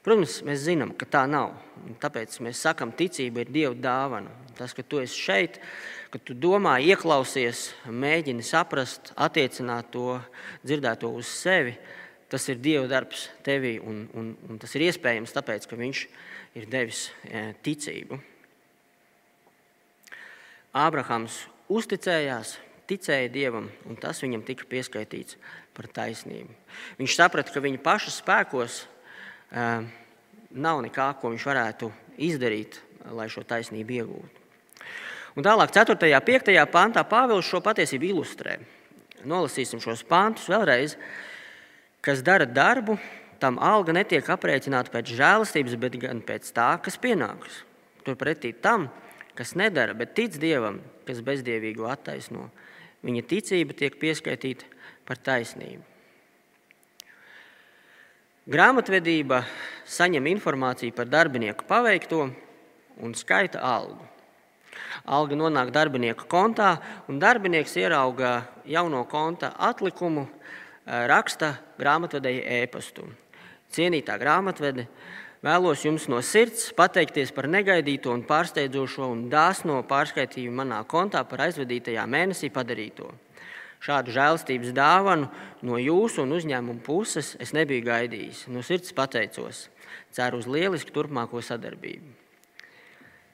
Protams, 0.00 0.38
mēs 0.48 0.62
zinām, 0.64 0.94
ka 0.96 1.04
tā 1.08 1.26
nav. 1.28 1.52
Tāpēc 2.00 2.38
mēs 2.44 2.62
sakām, 2.64 2.92
ticība 2.96 3.42
ir 3.42 3.52
Dieva 3.52 3.74
dāvana. 3.76 4.32
Tas, 4.56 4.72
ka 4.76 4.84
tu 4.84 5.00
esi 5.00 5.16
šeit, 5.16 5.58
ka 6.12 6.20
tu 6.20 6.36
domā, 6.36 6.78
ieklausies, 6.84 7.70
mēģini 7.84 8.44
saprast, 8.44 9.12
attiecināt 9.16 9.92
to 9.92 10.18
dzirdēto 10.64 11.12
uz 11.16 11.28
sevi, 11.28 11.74
tas 12.32 12.48
ir 12.48 12.60
Dieva 12.64 12.86
darbs 12.88 13.28
tevī. 13.44 13.76
Un, 13.84 14.06
un, 14.16 14.32
un 14.48 14.60
tas 14.60 14.72
ir 14.76 14.88
iespējams 14.88 15.36
tāpēc, 15.36 15.68
ka 15.68 15.80
Viņš 15.80 16.04
ir 16.56 16.68
devis 16.70 17.08
e, 17.28 17.50
ticību. 17.64 18.18
Ābrahams 20.80 21.42
uzticējās, 21.70 22.54
ticēja 22.90 23.30
Dievam, 23.32 23.68
un 23.86 23.98
tas 24.00 24.22
viņam 24.22 24.42
tika 24.46 24.66
pieskaitīts 24.70 25.36
par 25.76 25.88
taisnību. 25.94 26.56
Viņš 26.98 27.16
saprata, 27.18 27.52
ka 27.54 27.62
viņa 27.62 27.82
paša 27.84 28.14
spēkos 28.16 28.84
nav 29.50 30.82
nekā, 30.84 31.08
ko 31.20 31.32
viņš 31.32 31.46
varētu 31.46 31.90
izdarīt, 32.22 32.80
lai 33.16 33.28
šo 33.32 33.42
taisnību 33.46 33.96
iegūtu. 34.00 34.40
Un 35.38 35.46
tālāk, 35.46 35.70
4. 35.72 35.94
un 35.94 36.26
5. 36.26 36.52
pantā 36.72 37.04
Pāvils 37.06 37.46
šo 37.46 37.60
patiesību 37.62 38.10
ilustrē. 38.10 38.58
Nolasīsim 39.28 39.82
šos 39.82 40.02
pantus 40.08 40.48
vēlreiz. 40.50 40.96
Kas 42.02 42.22
dara 42.24 42.46
darbu, 42.48 42.96
tam 43.40 43.60
alga 43.62 43.94
netiek 43.94 44.26
aprēķināta 44.32 44.92
pēc 44.92 45.12
žēlastības, 45.18 45.76
bet 45.80 45.98
gan 46.02 46.22
pēc 46.24 46.48
tā, 46.56 46.72
kas 46.82 46.98
pienāks. 47.00 47.62
Turpretī 48.06 48.52
tam, 48.56 48.88
kas 49.36 49.54
nedara, 49.56 49.94
bet 49.94 50.16
tic 50.16 50.38
Dievam, 50.40 50.80
kas 51.06 51.22
bezdievīgu 51.24 51.86
attaisno, 51.88 52.48
viņa 53.06 53.26
ticība 53.28 53.76
tiek 53.76 54.00
pieskaitīta 54.00 54.66
par 55.08 55.20
taisnību. 55.20 55.89
Grāmatvedība 58.50 59.44
saņem 59.86 60.24
informāciju 60.26 60.90
par 60.96 61.06
darbinieku 61.06 61.62
paveikto 61.68 62.24
un 62.98 63.12
skaita 63.14 63.60
algu. 63.62 64.02
Alga 65.06 65.38
nonāk 65.38 65.70
darbinieka 65.70 66.26
kontā, 66.26 66.72
un 67.06 67.20
darbinieks 67.22 67.76
ierauga 67.78 68.32
jauno 68.66 69.04
konta 69.06 69.52
atlikumu, 69.54 70.26
eh, 70.26 71.06
raksta 71.06 71.52
grāmatvedēja 71.78 72.66
ēpastu. 72.66 73.06
Cienītā 73.70 74.18
grāmatvede, 74.18 74.88
vēlos 75.44 75.84
jums 75.86 76.08
no 76.08 76.18
sirds 76.18 76.72
pateikties 76.72 77.30
par 77.30 77.44
negaidīto 77.44 78.10
un 78.10 78.24
pārsteidzošo 78.24 79.12
un 79.12 79.30
dāsno 79.30 79.78
pārskaitījumu 79.86 80.64
manā 80.64 80.84
kontā 80.86 81.22
par 81.22 81.46
aizvadītajā 81.46 82.02
mēnesī 82.02 82.50
padarīto. 82.50 83.12
Šādu 83.80 84.12
žēlstības 84.12 84.74
dāvanu 84.76 85.30
no 85.64 85.78
jūsu 85.80 86.26
un 86.26 86.34
uzņēmuma 86.36 86.82
puses 86.84 87.32
es 87.40 87.54
nebiju 87.56 87.86
gaidījis. 87.86 88.44
No 88.52 88.60
sirds 88.66 88.92
pateicos. 88.96 89.68
Ceru 90.12 90.40
uz 90.42 90.48
lielisku 90.50 90.92
turpmāko 90.92 91.40
sadarbību. 91.44 92.12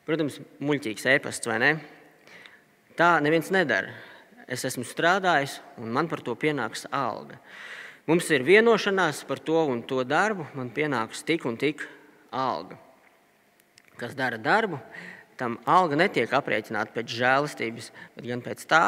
Protams, 0.06 0.38
muļķīgs 0.62 1.08
e-pasts, 1.16 1.48
vai 1.50 1.56
ne? 1.58 1.70
Tā 2.96 3.16
neviens 3.24 3.50
nedara. 3.50 3.90
Es 4.46 4.62
esmu 4.68 4.84
strādājis, 4.86 5.58
un 5.82 5.90
man 5.90 6.06
par 6.06 6.22
to 6.22 6.36
pienāks 6.38 6.86
alga. 6.94 7.40
Mums 8.06 8.28
ir 8.30 8.44
vienošanās 8.46 9.24
par 9.26 9.42
to 9.42 9.64
un 9.66 9.80
to 9.82 10.04
darbu, 10.06 10.46
man 10.54 10.70
pienāks 10.70 11.24
tik 11.26 11.48
un 11.50 11.58
tik 11.58 11.82
alga. 12.30 12.78
Kas 13.98 14.14
dara 14.14 14.38
darbu, 14.38 14.78
tam 15.40 15.58
alga 15.66 15.98
netiek 15.98 16.30
aprēķināta 16.38 16.94
pēc 16.94 17.16
žēlastības, 17.18 17.90
bet 18.14 18.30
gan 18.30 18.46
pēc 18.46 18.62
tā, 18.70 18.84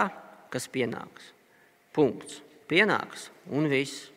kas 0.55 0.71
pienāks. 0.71 1.33
Punkts. 1.97 2.43
Pienāks 2.69 3.31
un 3.49 3.65
viss. 3.71 4.11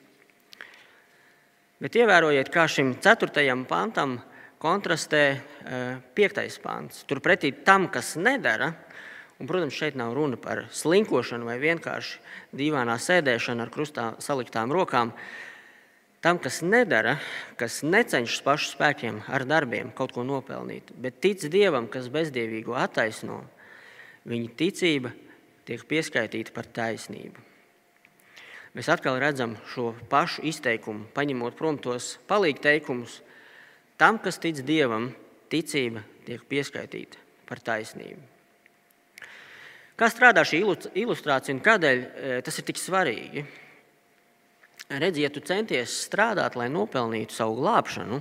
Bet 1.81 1.95
ievērojiet, 1.97 2.51
kā 2.53 2.67
šim 2.69 2.91
ceturtajam 3.01 3.63
pantam 3.65 4.19
kontrastē 4.61 5.21
e, 5.31 5.37
piektais 6.13 6.59
pants. 6.61 7.05
Turpretī 7.09 7.49
tam, 7.65 7.87
kas 7.89 8.13
nedara, 8.19 8.69
un, 9.39 9.47
protams, 9.49 9.73
šeit 9.73 9.97
nav 9.97 10.13
runa 10.13 10.37
par 10.37 10.67
slinkošanu 10.77 11.47
vai 11.49 11.57
vienkārši 11.63 12.19
dīvainā 12.59 12.99
sēdēšanu 13.01 13.65
ar 13.65 13.73
krustā 13.73 14.07
saliktām 14.21 14.73
rokām. 14.75 15.15
Tam, 16.21 16.37
kas 16.37 16.59
nedara, 16.61 17.15
kas 17.57 17.79
necenšas 17.81 18.43
pašu 18.45 18.75
spēkiem 18.75 19.23
ar 19.25 19.47
darbiem 19.49 19.89
kaut 19.97 20.13
ko 20.13 20.21
nopelnīt, 20.27 20.91
bet 20.93 21.17
tic 21.23 21.47
Dievam, 21.49 21.89
kas 21.89 22.11
bezdievīgo 22.13 22.77
attaisno, 22.77 23.39
viņa 24.29 24.57
ticība 24.59 25.15
tiek 25.65 25.87
pieskaitīta 25.89 26.53
par 26.53 26.69
taisnību 26.69 27.50
mēs 28.77 28.89
atkal 28.91 29.19
redzam 29.21 29.57
šo 29.73 29.91
pašu 30.11 30.45
izteikumu, 30.47 31.07
paņemot 31.15 31.57
prom 31.59 31.79
tos 31.81 32.15
palīgu 32.29 32.63
teikumus. 32.63 33.19
Tam, 33.99 34.17
kas 34.21 34.39
tic 34.41 34.63
Dievam, 34.65 35.11
ticība 35.51 36.03
tiek 36.25 36.43
pieskaitīta 36.49 37.19
par 37.49 37.61
taisnību. 37.63 38.21
Kā 39.99 40.07
strādā 40.09 40.41
šī 40.47 40.63
ilustrācija 40.97 41.53
un 41.53 41.61
kādēļ 41.61 41.99
e, 42.01 42.37
tas 42.41 42.55
ir 42.57 42.65
tik 42.65 42.79
svarīgi? 42.81 43.43
Redziet, 44.89 45.27
ja 45.27 45.29
tu 45.31 45.43
centies 45.45 45.93
strādāt, 46.07 46.57
lai 46.57 46.71
nopelnītu 46.73 47.35
savu 47.35 47.59
glābšanu, 47.59 48.17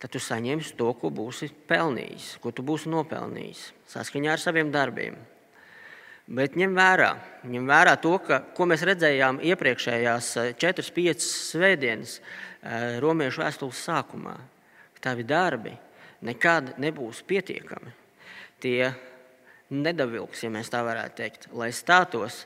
tad 0.00 0.14
tu 0.14 0.22
saņemsi 0.22 0.74
to, 0.78 0.88
ko 0.96 1.10
būsi 1.12 1.50
pelnījis, 1.68 2.36
ko 2.40 2.54
tu 2.56 2.64
būsi 2.66 2.90
nopelnījis 2.92 3.66
saskaņā 3.92 4.32
ar 4.32 4.42
saviem 4.42 4.72
darbiem. 4.72 5.18
Bet 6.26 6.56
ņem 6.58 6.72
vērā, 6.74 7.12
ņem 7.46 7.68
vērā 7.70 7.92
to, 8.02 8.16
ka, 8.18 8.40
ko 8.56 8.66
mēs 8.66 8.82
redzējām 8.88 9.38
iepriekšējās 9.46 10.30
4-5 10.58 11.12
eh, 11.12 11.20
svētdienas 11.22 12.16
eh, 12.18 12.96
romiešu 13.02 13.44
vēstules 13.44 13.82
sākumā. 13.86 14.34
Tavi 14.98 15.22
darbi 15.22 15.76
nekad 16.26 16.72
nebūs 16.82 17.20
pietiekami. 17.28 17.92
Tie 18.58 18.90
nedavilks, 19.70 20.42
ja 20.42 20.50
mēs 20.50 20.72
tā 20.72 20.80
varētu 20.82 21.18
teikt, 21.20 21.46
lai 21.54 21.70
stātos 21.70 22.42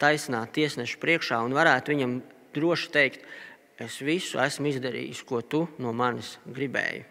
taisnā 0.00 0.46
tiesneša 0.48 0.96
priekšā 1.02 1.42
un 1.44 1.56
varētu 1.56 1.92
viņam 1.92 2.16
droši 2.56 2.90
teikt, 2.94 3.28
es 3.76 4.00
visu 4.00 4.40
esmu 4.40 4.72
izdarījis, 4.72 5.20
ko 5.28 5.42
tu 5.44 5.66
no 5.82 5.92
manis 5.92 6.38
gribēji. 6.48 7.04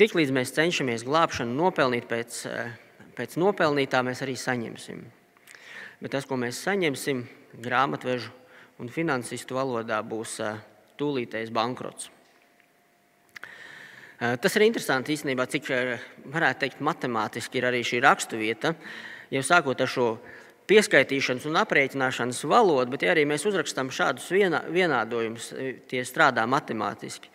Tiklīdz 0.00 0.32
mēs 0.32 0.56
cenšamies 0.56 1.04
glābšanu 1.04 1.52
nopelnīt 1.56 2.08
pēc 2.08 2.40
uh, 2.48 2.72
pēc 3.16 3.38
nopelnītā 3.40 4.02
mēs 4.04 4.22
arī 4.24 4.36
saņemsim. 4.38 5.00
Bet 6.02 6.12
tas, 6.12 6.26
ko 6.28 6.36
mēs 6.40 6.60
saņemsim, 6.66 7.24
grāmatvežu 7.64 8.30
un 8.82 8.92
finansistu 8.92 9.56
valodā, 9.56 10.02
būs 10.04 10.36
tūlītējs 11.00 11.52
bankrots. 11.56 12.10
Tas 14.16 14.56
ir 14.56 14.64
interesanti 14.64 15.12
īstenībā, 15.12 15.44
cik 15.52 15.66
varētu 16.32 16.62
teikt, 16.62 16.82
matemātiski 16.84 17.60
ir 17.60 17.66
arī 17.68 17.82
šī 17.84 18.00
raksturvieta. 18.04 18.72
Jau 19.32 19.42
sākot 19.44 19.80
ar 19.80 19.90
šo 19.92 20.06
pieskaitīšanas 20.68 21.44
un 21.48 21.58
aprēķināšanas 21.60 22.40
valodu, 22.48 22.92
bet 22.94 23.04
ja 23.04 23.12
arī 23.12 23.26
mēs 23.28 23.44
uzrakstām 23.48 23.92
šādus 23.92 24.28
vienādojumus, 24.72 25.50
tie 25.88 26.04
strādā 26.08 26.46
matemātiski. 26.48 27.28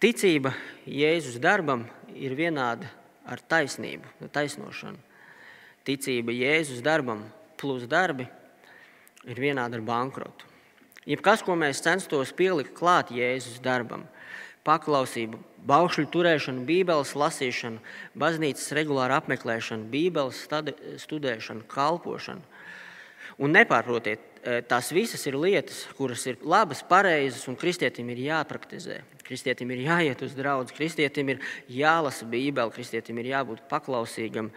Ticība 0.00 0.54
Jēzus 0.88 1.38
darbam 1.42 1.86
ir 2.16 2.34
vienāda 2.38 2.88
ar 3.26 3.40
taisnību, 3.50 4.28
taisnošanu. 4.32 4.98
Ticība 5.86 6.32
Jēzus 6.34 6.82
darbam 6.84 7.24
plus 7.60 7.86
darbi 7.88 8.28
ir 9.24 9.40
vienāda 9.40 9.78
ar 9.78 9.84
bankrotu. 9.84 10.48
Jebkas, 11.08 11.42
ko 11.42 11.56
mēs 11.56 11.80
censtos 11.82 12.32
pielikt 12.36 12.74
klāt 12.76 13.10
Jēzus 13.12 13.60
darbam, 13.64 14.04
paklausību, 14.68 15.40
baušļu 15.66 16.06
turēšanu, 16.12 16.66
bībeles 16.68 17.14
lasīšanu, 17.16 17.80
baznīcas 18.20 18.72
regulāru 18.76 19.16
apmeklēšanu, 19.16 19.88
bībeles 19.92 20.44
studēšanu, 21.00 21.64
kalpošanu. 21.72 22.44
Un 23.40 23.56
nepārprotiet, 23.56 24.20
tās 24.68 24.90
visas 24.94 25.22
ir 25.28 25.36
lietas, 25.36 25.82
kuras 25.98 26.22
ir 26.30 26.38
labas, 26.42 26.80
pareizas, 26.86 27.46
un 27.50 27.58
kristietim 27.60 28.08
ir 28.12 28.22
jāpraktizē. 28.24 29.00
Kristietim 29.26 29.70
ir 29.70 29.84
jāiet 29.84 30.22
uz 30.26 30.32
draugu, 30.34 30.72
kristietim 30.74 31.28
ir 31.30 31.42
jālasa 31.70 32.26
Bībele, 32.26 32.72
kristietim 32.74 33.20
ir 33.20 33.30
jābūt 33.30 33.66
paklausīgam. 33.70 34.50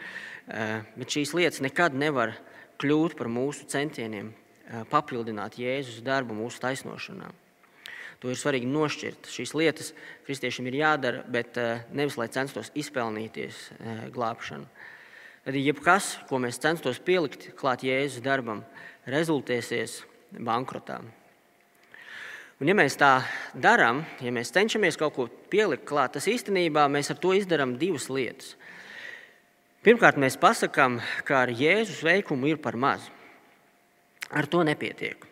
Eh, 0.48 0.80
bet 0.98 1.14
šīs 1.14 1.36
lietas 1.38 1.62
nekad 1.64 1.96
nevar 1.96 2.34
kļūt 2.82 3.18
par 3.20 3.30
mūsu 3.32 3.68
centieniem 3.70 4.32
eh, 4.32 4.86
papildināt 4.90 5.60
Jēzus 5.62 6.02
darbu 6.04 6.36
mūsu 6.38 6.64
taisnošanā. 6.64 7.30
To 8.24 8.32
ir 8.32 8.40
svarīgi 8.40 8.70
nošķirt. 8.72 9.28
Šīs 9.28 9.52
lietas 9.60 9.92
kristiešiem 10.24 10.72
ir 10.72 10.80
jādara, 10.80 11.26
bet 11.28 11.60
nevis 11.92 12.16
lai 12.16 12.30
censtos 12.32 12.70
izpelnīties 12.72 13.58
glābšanu. 14.16 14.64
Tad 15.44 15.58
jebkas, 15.60 16.14
ko 16.30 16.40
mēs 16.40 16.62
censtos 16.64 17.02
pielikt 17.04 17.50
klāt 17.60 17.84
Jēzus 17.84 18.24
darbam, 18.24 18.62
rezultēsies 19.10 20.02
bankrotā. 20.40 21.02
Un, 22.62 22.70
ja 22.70 22.76
mēs 22.78 22.96
tā 22.96 23.24
darām, 23.60 24.04
ja 24.24 24.32
mēs 24.32 24.54
cenšamies 24.56 24.96
kaut 25.00 25.16
ko 25.18 25.26
pielikt 25.52 25.88
klāt, 25.90 26.14
tas 26.16 26.30
īstenībā 26.30 26.86
mēs 26.92 27.12
ar 27.12 27.20
to 27.20 27.34
izdarām 27.36 27.76
divas 27.82 28.08
lietas. 28.14 28.54
Pirmkārt, 29.84 30.16
mēs 30.22 30.38
pasakām, 30.40 31.02
ka 31.28 31.42
ar 31.44 31.52
Jēzus 31.52 32.06
veikumu 32.08 32.54
ir 32.54 32.62
par 32.64 32.78
maz. 32.80 33.10
Ar 34.32 34.48
to 34.48 34.62
nepietiek. 34.64 35.26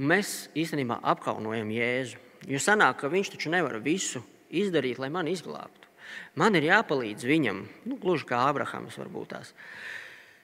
Mēs 0.00 0.48
īstenībā 0.56 1.02
apkaunojam 1.12 1.68
Jēzu. 1.74 2.22
Jo 2.48 2.62
sanāk, 2.62 3.02
ka 3.02 3.10
viņš 3.12 3.34
taču 3.34 3.52
nevar 3.52 3.76
visu 3.84 4.22
izdarīt, 4.48 4.96
lai 5.02 5.10
mani 5.12 5.34
izglābtu. 5.36 5.90
Man 6.38 6.56
ir 6.56 6.68
jāpalīdz 6.70 7.26
viņam, 7.28 7.60
nu, 7.84 7.98
gluži 8.00 8.24
kā 8.30 8.40
Abrahams 8.48 8.96
varbūt 8.96 9.34
tās. 9.34 9.52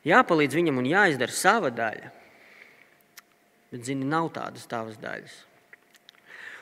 Jāpalīdz 0.04 0.58
viņam 0.58 0.82
un 0.82 0.90
jāizdara 0.90 1.32
sava 1.32 1.70
daļa. 1.72 2.10
Bet, 3.74 3.88
zini, 3.88 4.06
nav 4.06 4.28
tādas 4.30 4.68
tavas 4.70 4.94
daļas. 5.02 5.32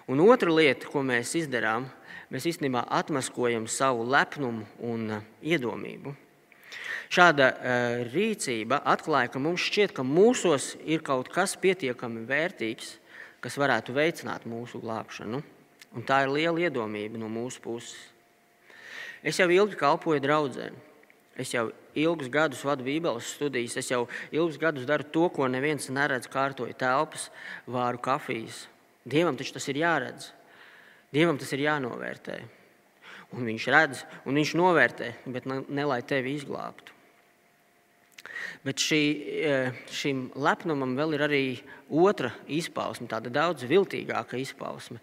Un 0.09 0.23
otra 0.25 0.49
lieta, 0.49 0.89
ko 0.89 1.03
mēs 1.05 1.35
darām, 1.53 1.85
mēs 2.33 2.47
īstenībā 2.49 2.87
atmaskojam 2.89 3.67
savu 3.69 4.07
lepnumu 4.09 4.65
un 4.81 5.19
uh, 5.19 5.27
iedomību. 5.45 6.15
Šāda 7.13 7.51
uh, 7.53 7.99
rīcība 8.15 8.79
atklāja, 8.89 9.29
ka 9.35 9.43
mums 9.45 9.61
šķiet, 9.69 9.93
ka 9.93 10.01
mūsos 10.09 10.71
ir 10.89 11.05
kaut 11.05 11.29
kas 11.29 11.53
pietiekami 11.61 12.25
vērtīgs, 12.25 12.95
kas 13.45 13.61
varētu 13.61 13.93
veicināt 13.93 14.49
mūsu 14.49 14.81
glābšanu. 14.81 15.43
Un 15.93 16.09
tā 16.09 16.23
ir 16.25 16.33
liela 16.33 16.65
iedomība 16.65 17.21
no 17.21 17.29
mūsu 17.29 17.61
puses. 17.61 17.93
Es 19.21 19.37
jau 19.37 19.51
ilgi 19.53 19.77
kalpoju 19.77 20.25
draugiem. 20.25 20.81
Es 21.41 21.55
jau 21.55 21.71
ilgus 21.97 22.29
gadus 22.33 22.61
vadu 22.65 22.85
Bībeles 22.85 23.31
studijas, 23.37 23.79
es 23.81 23.89
jau 23.89 24.05
ilgus 24.35 24.59
gadus 24.61 24.85
daru 24.89 25.07
to, 25.15 25.29
ko 25.33 25.49
neviens 25.49 25.89
neredz, 25.89 26.29
kārtoju 26.33 26.77
telpas, 26.77 27.31
vāru 27.65 28.01
kafijas. 28.05 28.67
Dievam 29.09 29.39
taču 29.39 29.57
tas 29.57 29.69
ir 29.73 29.81
jāredz. 29.81 30.31
Dievam 31.13 31.39
tas 31.41 31.53
ir 31.57 31.65
jānovērtē. 31.65 32.41
Un 33.33 33.49
viņš 33.49 33.69
redz, 33.73 34.03
un 34.29 34.37
viņš 34.37 34.53
novērtē, 34.61 35.09
bet 35.33 35.49
ne, 35.49 35.63
ne 35.69 35.87
lai 35.89 36.03
tevi 36.05 36.35
izglābtu. 36.37 36.93
Bet 38.63 38.83
šī, 38.83 39.01
e, 39.49 39.55
šim 39.91 40.27
lepnumam 40.37 40.93
vēl 40.99 41.17
ir 41.17 41.25
arī 41.27 41.45
otra 41.89 42.31
izpausme, 42.47 43.09
tāda 43.11 43.33
daudz 43.33 43.65
viltīgāka 43.69 44.39
izpausme. 44.41 45.01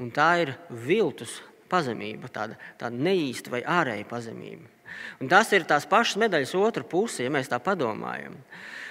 Un 0.00 0.10
tā 0.14 0.30
ir 0.42 0.54
viltus 0.70 1.38
pazemība, 1.68 2.30
tāda, 2.32 2.56
tāda 2.80 2.96
neīsta 2.96 3.52
vai 3.52 3.62
ārēja 3.66 4.08
pazemība. 4.08 4.77
Un 5.22 5.30
tas 5.30 5.52
ir 5.56 5.66
tās 5.68 5.86
pašas 5.88 6.18
medaļas 6.22 6.54
otra 6.58 6.84
puse, 6.86 7.24
ja 7.24 7.32
mēs 7.32 7.50
tā 7.50 7.60
padomājam. 7.62 8.36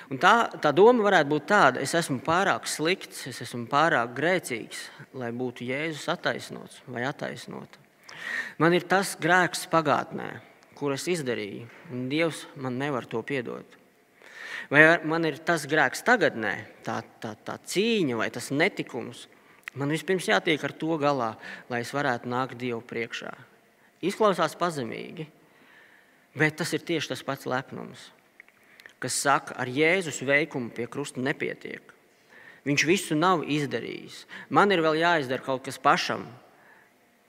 Un 0.07 0.21
tā, 0.23 0.47
tā 0.63 0.71
doma 0.71 1.03
varētu 1.03 1.31
būt 1.33 1.47
tāda, 1.49 1.81
es 1.83 1.91
esmu 1.97 2.21
pārāk 2.23 2.67
slikts, 2.71 3.25
es 3.27 3.41
esmu 3.43 3.65
pārāk 3.71 4.13
grēcīgs, 4.15 4.85
lai 5.19 5.33
būtu 5.35 5.67
Jēzus 5.67 6.07
attaisnots 6.13 6.79
vai 6.87 7.03
attaisnota. 7.07 7.81
Man 8.57 8.73
ir 8.73 8.87
tas 8.87 9.17
grēks 9.19 9.67
pagātnē, 9.71 10.29
kur 10.77 10.93
es 10.95 11.07
izdarīju, 11.11 11.67
un 11.91 12.07
Dievs 12.11 12.45
man 12.55 12.79
nevar 12.79 13.05
to 13.09 13.19
piedot. 13.25 13.77
Vai 14.71 14.83
man 15.07 15.27
ir 15.27 15.39
tas 15.47 15.63
grēks 15.69 16.03
tagadnē, 16.07 16.53
tā, 16.83 16.99
tā, 17.23 17.33
tā 17.43 17.55
cīņa 17.63 18.17
vai 18.19 18.27
tas 18.33 18.49
netikums? 18.51 19.27
Man 19.77 19.93
vispirms 19.93 20.27
jātiek 20.27 20.63
ar 20.63 20.73
to 20.73 20.97
galā, 20.99 21.35
lai 21.69 21.83
es 21.83 21.93
varētu 21.93 22.29
nākt 22.31 22.57
Dievu 22.59 22.81
priekšā. 22.87 23.31
Izklausās 24.07 24.57
pazemīgi, 24.57 25.27
bet 26.37 26.59
tas 26.61 26.73
ir 26.77 26.85
tieši 26.85 27.13
tas 27.13 27.23
pats 27.25 27.49
lepnums, 27.49 28.09
kas 29.01 29.17
saka, 29.17 29.55
ar 29.57 29.69
Jēzus 29.69 30.21
veikumu 30.25 30.71
pie 30.73 30.87
krusta 30.91 31.21
nepietiek. 31.23 31.93
Viņš 32.67 32.83
visu 32.83 33.15
nav 33.15 33.45
izdarījis. 33.47 34.25
Man 34.51 34.73
ir 34.75 34.83
vēl 34.83 34.99
jāizdara 34.99 35.45
kaut 35.45 35.63
kas 35.63 35.79
pašam. 35.79 36.25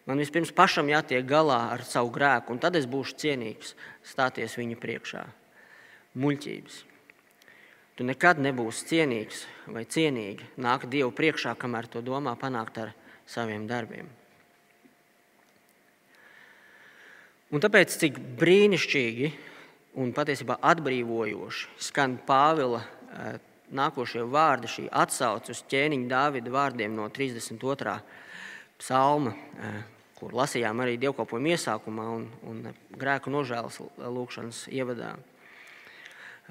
Man 0.09 0.19
vispirms 0.19 0.51
pašam 0.57 0.89
jātiek 0.91 1.27
galā 1.29 1.61
ar 1.77 1.85
savu 1.87 2.11
grēku, 2.11 2.55
un 2.55 2.59
tad 2.59 2.79
es 2.81 2.89
būšu 2.91 3.19
cienīgs 3.23 3.75
stāties 4.03 4.57
viņa 4.59 4.79
priekšā. 4.83 5.25
Muļķības. 6.19 6.79
Tu 7.99 8.07
nekad 8.07 8.41
nebūsi 8.43 8.87
cienīgs 8.89 9.45
vai 9.75 9.85
cienīgi 9.85 10.47
nākt 10.59 10.91
Dievu 10.91 11.13
priekšā, 11.15 11.55
kamēr 11.59 11.91
to 11.93 12.03
domā 12.03 12.35
panākt 12.41 12.81
ar 12.83 12.95
saviem 13.29 13.69
darbiem. 13.71 14.09
Un 17.49 17.63
tāpēc 17.65 17.95
cik 17.97 18.19
brīnišķīgi 18.37 19.29
un 20.03 20.11
patiesībā 20.13 20.59
atbrīvojoši 20.69 21.71
skan 21.87 22.19
Pāvila 22.29 22.83
eh, 22.85 23.39
nākošie 23.73 24.27
vārdi, 24.29 24.69
šī 24.69 24.85
atsauce 24.93 25.55
uz 25.55 25.63
ķēniņa 25.73 26.11
Dāvida 26.11 26.53
vārdiem 26.53 26.93
no 26.93 27.09
32. 27.09 27.97
psalma, 28.83 29.33
eh, 29.33 29.81
kur 30.19 30.37
lasījām 30.37 30.85
arī 30.85 30.99
dievkalpojuma 31.01 31.55
iesākumā 31.57 32.07
un, 32.19 32.29
un 32.51 32.63
grēku 33.01 33.33
nožēlas 33.33 33.81
lūkšanas 33.97 34.67
ievadā. 34.69 35.15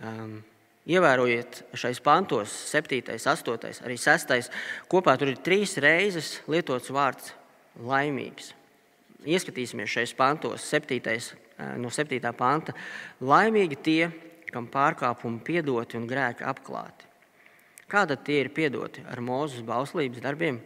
Um, 0.02 0.40
Ievērojiet 0.88 1.66
šais 1.76 2.00
pantos, 2.00 2.54
7, 2.72 3.02
8, 3.20 3.82
arī 3.84 3.98
6. 4.00 4.48
Kopā 4.88 5.18
tur 5.20 5.34
ir 5.34 5.42
trīs 5.44 5.74
reizes 5.84 6.38
lietots 6.48 6.94
vārds 6.96 7.34
laimīgs. 7.76 8.54
Ieskatīsimies 9.28 9.92
šais 9.92 10.14
pantos, 10.16 10.64
7, 10.64 11.02
eh, 11.04 11.76
no 11.78 11.92
7. 11.92 12.32
panta. 12.34 12.74
Laimīgi 13.20 13.78
tie, 13.84 14.12
kam 14.52 14.70
pārkāpumi 14.72 15.44
piedoti 15.44 15.98
un 16.00 16.08
grēki 16.08 16.46
apklāti. 16.48 17.04
Kāda 17.88 18.16
tie 18.16 18.42
ir 18.42 18.50
piedoti 18.50 19.04
ar 19.08 19.20
mūzes 19.24 19.64
bauslības 19.64 20.24
darbiem, 20.24 20.62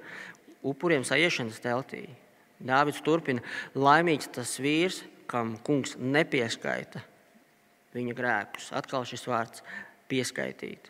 upuriem 0.63 1.03
sajiešanas 1.05 1.61
teltī? 1.61 2.07
Dāvids 2.61 3.01
turpina, 3.01 3.41
laimīgs 3.73 4.29
tas 4.31 4.59
vīrs, 4.61 5.01
kam 5.27 5.55
kungs 5.65 5.95
nepieskaita 5.97 7.01
viņa 7.95 8.15
grēkus. 8.15 8.71
Atkal 8.75 9.05
šis 9.07 9.25
vārds 9.27 9.63
pieskaitīt. 10.11 10.89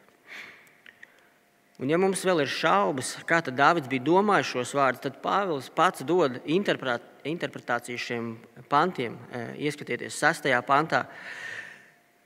Un, 1.82 1.90
ja 1.90 1.98
mums 1.98 2.22
vēl 2.26 2.44
ir 2.44 2.52
šaubas, 2.52 3.16
kā 3.26 3.40
Dārvids 3.42 3.90
bija 3.90 4.06
domājis 4.06 4.52
šos 4.52 4.74
vārdus, 4.78 5.02
tad 5.02 5.18
Pāvils 5.24 5.72
pats 5.74 6.06
dod 6.06 6.38
interpretāciju 7.28 8.02
šiem 8.02 8.30
pantiem. 8.72 9.18
E, 9.32 9.44
ieskatieties, 9.68 10.18
6. 10.22 10.50
pantā. 10.68 11.06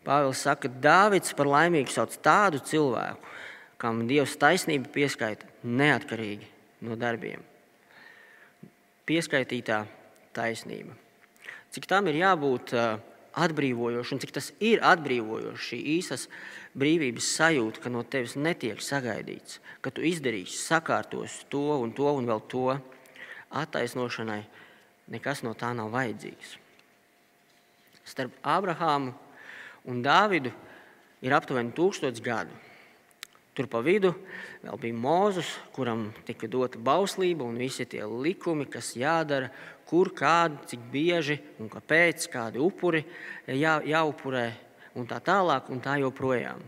Pāvils 0.06 0.44
saka, 0.46 0.68
ka 0.70 0.82
Dārvids 0.84 1.34
par 1.38 1.50
laimīgu 1.50 1.90
sauc 1.94 2.14
tādu 2.24 2.62
cilvēku, 2.62 3.34
kam 3.82 4.06
Dievs 4.10 4.38
taisnība 4.38 4.92
pieskaita 4.94 5.50
neatkarīgi 5.66 6.46
no 6.86 6.98
darbiem. 7.00 7.42
Pieskaitītā 9.10 9.84
taisnība. 10.36 10.94
Cik 11.74 11.90
tam 11.90 12.08
ir 12.08 12.22
jābūt 12.22 12.74
uh, 12.78 13.00
atbrīvojoši 13.36 14.16
un 14.16 14.22
cik 14.24 14.34
tas 14.36 14.52
ir 14.64 14.84
atbrīvojoši, 14.86 15.64
šī 15.70 15.80
īsas 15.98 16.28
brīvības 16.78 17.32
sajūta, 17.36 17.82
ka 17.84 17.92
no 17.92 18.04
tevis 18.08 18.36
netiek 18.40 18.82
sagaidīts, 18.84 19.60
ka 19.84 19.92
tu 19.92 20.06
izdarīsi, 20.08 20.56
sakārtos 20.60 21.42
to 21.52 21.66
un 21.82 21.92
to 21.96 22.08
un 22.12 22.30
vēl 22.30 22.44
to. 22.52 22.78
Attaisnošanai 23.56 24.42
nekas 25.12 25.44
no 25.46 25.54
tā 25.58 25.72
nav 25.76 25.92
vajadzīgs. 25.94 26.58
Starp 28.06 28.36
Ābrahāmu 28.46 29.14
un 29.90 30.02
Dāvidu 30.06 30.52
ir 31.26 31.34
aptuveni 31.34 31.74
tūkstots 31.76 32.22
gadu. 32.24 32.54
Tur 33.56 33.70
pa 33.72 33.80
vidu 33.80 34.12
vēl 34.66 34.80
bija 34.82 34.98
Mozus, 35.00 35.48
kuram 35.72 36.10
tika 36.28 36.48
dota 36.52 36.80
bauslība 36.82 37.46
un 37.48 37.56
visi 37.56 37.86
tie 37.88 38.04
likumi, 38.04 38.68
kas 38.68 38.92
jādara, 39.00 39.48
kur, 39.88 40.12
kādi, 40.12 40.60
cik 40.74 40.88
bieži 40.92 41.38
un 41.62 41.70
kāpēc, 41.72 42.28
kādi 42.34 42.60
upuri 42.60 43.06
jā, 43.48 43.78
jāupurē 43.86 44.50
un 45.00 45.08
tā 45.08 45.22
tālāk 45.24 45.70
un 45.72 45.80
tā 45.84 45.96
joprojām. 46.02 46.60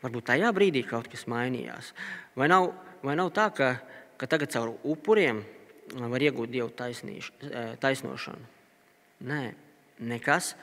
Varbūt 0.00 0.28
tajā 0.30 0.52
brīdī 0.56 0.86
kaut 0.88 1.10
kas 1.12 1.26
mainījās. 1.28 1.92
Vai 2.36 2.48
nav, 2.48 2.70
vai 3.04 3.16
nav 3.18 3.32
tā, 3.36 3.50
ka, 3.52 3.70
ka 4.16 4.28
tagad 4.30 4.54
caur 4.54 4.72
upuriem 4.86 5.42
var 5.94 6.24
iegūt 6.24 6.50
dievu 6.50 6.70
taisnīš, 6.74 7.30
taisnošanu? 7.82 8.42
Nē, 9.26 9.54
nekas 10.02 10.54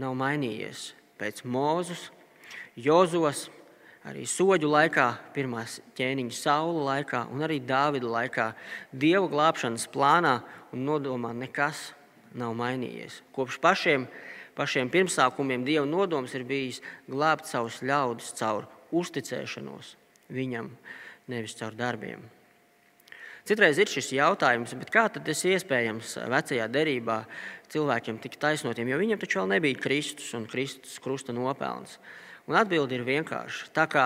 nav 0.00 0.16
mainījies. 0.18 0.90
Pēc 1.20 1.44
Mūzus, 1.44 2.08
Jozos, 2.80 3.48
arī 4.08 4.24
soļu 4.24 4.70
laikā, 4.72 5.06
pirmās 5.36 5.78
ķēniņa 5.98 6.36
saula 6.36 6.86
laikā 6.94 7.26
un 7.34 7.44
arī 7.44 7.60
Dāvida 7.60 8.08
laikā. 8.08 8.48
Dieva 8.90 9.28
glābšanas 9.28 9.86
plānā 9.92 10.38
un 10.72 10.86
nodomā 10.88 11.34
nekas 11.36 11.90
nav 12.32 12.56
mainījies. 12.56 13.20
Kopš 13.36 13.60
pašiem, 13.60 14.08
pašiem 14.56 14.90
pirmsākumiem 14.92 15.66
Dieva 15.68 15.84
nodoms 15.86 16.34
ir 16.38 16.48
bijis 16.48 16.80
glābt 17.10 17.50
savus 17.50 17.82
ļaudis 17.84 18.32
caur 18.40 18.70
uzticēšanos 18.90 19.94
viņam, 20.32 20.70
nevis 21.30 21.58
caur 21.58 21.76
darbiem. 21.76 22.22
Citreiz 23.50 23.80
ir 23.82 23.90
šis 23.90 24.12
jautājums, 24.14 24.70
kā 24.94 25.08
tas 25.10 25.40
iespējams 25.42 26.12
vecajā 26.30 26.68
derībā 26.70 27.24
cilvēkiem 27.72 28.20
tikt 28.22 28.38
taisnotiem, 28.44 28.92
jo 28.92 28.98
viņiem 29.00 29.18
taču 29.18 29.40
vēl 29.40 29.48
nebija 29.56 29.80
Kristus 29.82 30.28
un 30.38 30.44
Kristus 30.46 31.00
krusta 31.02 31.34
nopelns. 31.34 31.96
Un 32.46 32.54
atbilde 32.60 32.94
ir 32.94 33.02
vienkārša. 33.08 33.72
Tā 33.74 33.88
kā 33.90 34.04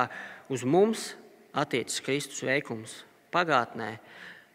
uz 0.49 0.65
mums 0.65 1.11
attiecas 1.53 2.01
Kristus 2.07 2.41
veikums 2.41 3.03
pagātnē, 3.37 3.99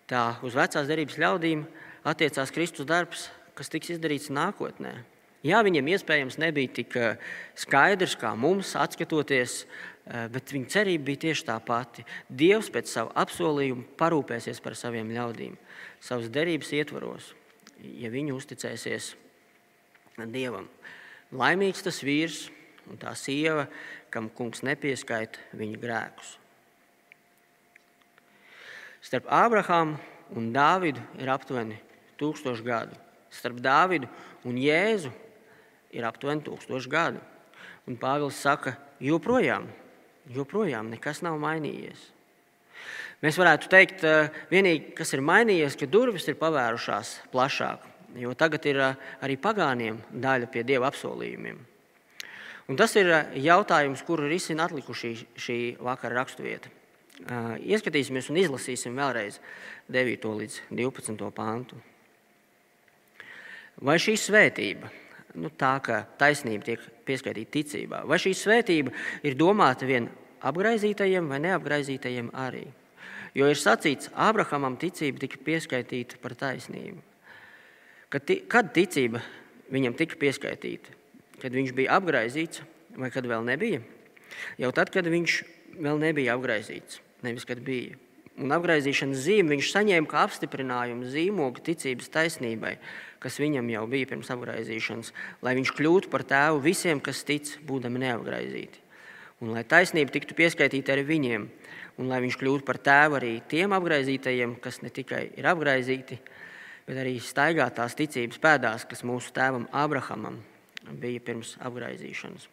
tā 0.09 0.23
uz 0.41 0.57
vecās 0.57 0.89
derības 0.89 1.19
ļaudīm 1.21 1.61
attiecās 2.09 2.49
Kristus 2.55 2.89
darbs, 2.89 3.27
kas 3.53 3.69
tiks 3.69 3.93
izdarīts 3.93 4.33
nākotnē. 4.33 4.95
Jā, 5.45 5.61
viņiem 5.63 5.93
iespējams 5.93 6.41
nebija 6.41 6.73
tik 6.81 6.97
eh, 6.97 7.21
skaidrs 7.53 8.17
kā 8.17 8.33
mums, 8.33 8.73
skatoties, 8.73 9.61
eh, 9.63 9.77
bet 10.09 10.53
viņa 10.53 10.73
cerība 10.73 11.09
bija 11.11 11.23
tieši 11.27 11.45
tā 11.49 11.57
pati. 11.61 12.05
Dievs 12.29 12.71
pēc 12.73 12.89
savu 12.89 13.13
apsolījumu 13.19 13.85
parūpēsies 13.99 14.61
par 14.65 14.77
saviem 14.77 15.11
ļaudīm, 15.13 15.57
savas 16.01 16.31
derības 16.33 16.73
ietvaros, 16.77 17.33
ja 17.79 18.11
viņi 18.13 18.35
uzticēsies 18.35 19.13
Dievam. 20.19 20.65
Laimīgs 21.31 21.85
tas 21.85 22.01
vīrs, 22.03 22.49
un 22.91 22.97
tā 22.99 23.13
sieva, 23.15 23.69
kam 24.11 24.27
kungs 24.33 24.65
nepieskaita 24.65 25.39
viņa 25.55 25.79
grēkus. 25.79 26.33
Starp 28.99 29.29
Ābrahāmu 29.31 29.95
un 30.35 30.49
Dāvidu 30.51 30.99
ir 31.21 31.31
aptuveni 31.31 31.77
tūkstoši 32.19 32.65
gadu. 32.65 32.97
Starp 33.31 33.61
Dāvidu 33.63 34.09
un 34.43 34.57
Jēzu 34.59 35.13
ir 35.95 36.07
aptuveni 36.09 36.43
tūkstoši 36.43 36.91
gadu. 36.91 37.21
Un 37.87 37.95
Pāvils 37.97 38.37
saka, 38.37 38.75
joprojām, 39.01 39.69
joprojām 40.33 40.91
nekas 40.93 41.23
nav 41.25 41.39
mainījies. 41.41 42.07
Mēs 43.19 43.35
varētu 43.39 43.67
teikt, 43.71 44.03
ka 44.05 44.29
vienīgi 44.51 44.93
kas 44.95 45.11
ir 45.15 45.23
mainījies, 45.25 45.75
ka 45.75 45.89
durvis 45.91 46.27
ir 46.31 46.37
pavērušās 46.39 47.17
plašāk, 47.33 47.83
jo 48.21 48.31
tagad 48.37 48.69
ir 48.69 48.79
arī 48.85 49.35
pagāniem 49.35 49.99
daļa 50.13 50.47
pie 50.53 50.63
dieva 50.63 50.87
apsolījumiem. 50.87 51.59
Un 52.69 52.77
tas 52.77 52.93
ir 53.01 53.09
eh, 53.09 53.31
jautājums, 53.41 54.03
kuru 54.05 54.29
risina 54.29 54.67
atlikušī 54.69 55.15
šī 55.41 55.57
vakara 55.81 56.21
raksturvieta. 56.21 56.69
Eh, 56.69 57.53
ieskatīsimies 57.73 58.29
un 58.29 58.37
izlasīsim 58.43 58.95
vēlreiz 58.95 59.39
9. 59.89 60.27
līdz 60.43 60.59
12. 60.69 61.31
pāntu. 61.33 61.79
Vai 63.81 63.97
šī 63.97 64.13
svētība, 64.19 64.91
nu 65.37 65.51
tā 65.53 65.75
kā 65.85 66.01
taisnība 66.19 66.71
tiek 66.71 66.85
pieskaitīta 67.07 67.53
ticībā, 67.57 68.03
vai 68.09 68.19
šī 68.21 68.33
svētība 68.37 68.93
ir 69.23 69.37
domāta 69.39 69.87
vien 69.89 70.09
apgaizītajiem 70.45 71.27
vai 71.29 71.41
neapgaizītajiem 71.45 72.31
arī? 72.33 72.65
Jo 73.37 73.49
ir 73.51 73.59
sacīts, 73.59 74.09
Abrahamam 74.17 74.79
ticība 74.81 75.21
tika 75.21 75.37
pieskaitīta 75.45 76.17
par 76.21 76.33
taisnību. 76.39 77.03
Kad, 78.09 78.31
kad 78.49 78.71
ticība 78.73 79.21
viņam 79.69 79.93
tika 79.99 80.17
pieskaitīta? 80.17 80.99
kad 81.41 81.55
viņš 81.55 81.73
bija 81.75 81.97
apgaizīts, 81.99 82.63
vai 82.99 83.09
kad 83.13 83.27
vēl 83.27 83.45
nebija? 83.47 83.81
Jau 84.61 84.71
tad, 84.75 84.91
kad 84.93 85.07
viņš 85.09 85.39
vēl 85.79 85.99
nebija 86.01 86.35
apgaizīts, 86.37 86.99
nevis 87.25 87.47
kad 87.47 87.61
bija. 87.65 87.97
Un 88.39 88.53
apgaizīšanas 88.55 89.25
zīme 89.25 89.55
viņš 89.55 89.71
saņēma 89.73 90.07
kā 90.07 90.23
apstiprinājumu 90.27 91.09
zīmogu 91.11 91.63
ticības 91.65 92.11
taisnībai, 92.13 92.77
kas 93.23 93.39
viņam 93.41 93.69
jau 93.73 93.85
bija 93.91 94.09
pirms 94.09 94.31
apgaizīšanas, 94.33 95.13
lai 95.45 95.55
viņš 95.59 95.73
kļūtu 95.77 96.11
par 96.11 96.23
tēvu 96.27 96.61
visiem, 96.63 97.01
kas 97.03 97.23
tic, 97.27 97.57
būdami 97.67 98.05
neapgaizīti. 98.05 98.85
un 99.39 99.53
lai 99.55 99.63
taisnība 99.63 100.11
tiktu 100.11 100.35
pieskaitīta 100.35 100.91
arī 100.91 101.05
viņiem, 101.07 101.47
un 101.99 102.09
lai 102.11 102.19
viņš 102.23 102.37
kļūtu 102.39 102.65
par 102.67 102.79
tēvu 102.83 103.19
arī 103.19 103.33
tiem 103.47 103.71
apgaizītajiem, 103.75 104.57
kas 104.59 104.81
ne 104.83 104.91
tikai 104.91 105.29
ir 105.39 105.47
apgaizīti, 105.47 106.19
bet 106.87 106.99
arī 106.99 107.19
staigā 107.23 107.69
tās 107.71 107.95
ticības 107.95 108.39
pēdās, 108.41 108.87
kas 108.89 109.05
mūsu 109.07 109.31
tēvam 109.35 109.67
Abrahamam 109.71 110.41
bija 110.99 111.21
pirms 111.23 111.55
apgaizīšanas. 111.63 112.49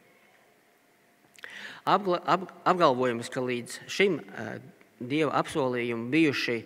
Apgla, 1.86 2.18
ap, 2.26 2.50
apgalvojums, 2.66 3.30
ka 3.30 3.42
līdz 3.42 3.78
šim 3.90 4.18
uh, 4.18 4.56
dieva 4.98 5.32
apsolījumam 5.38 6.08
bijuši 6.10 6.58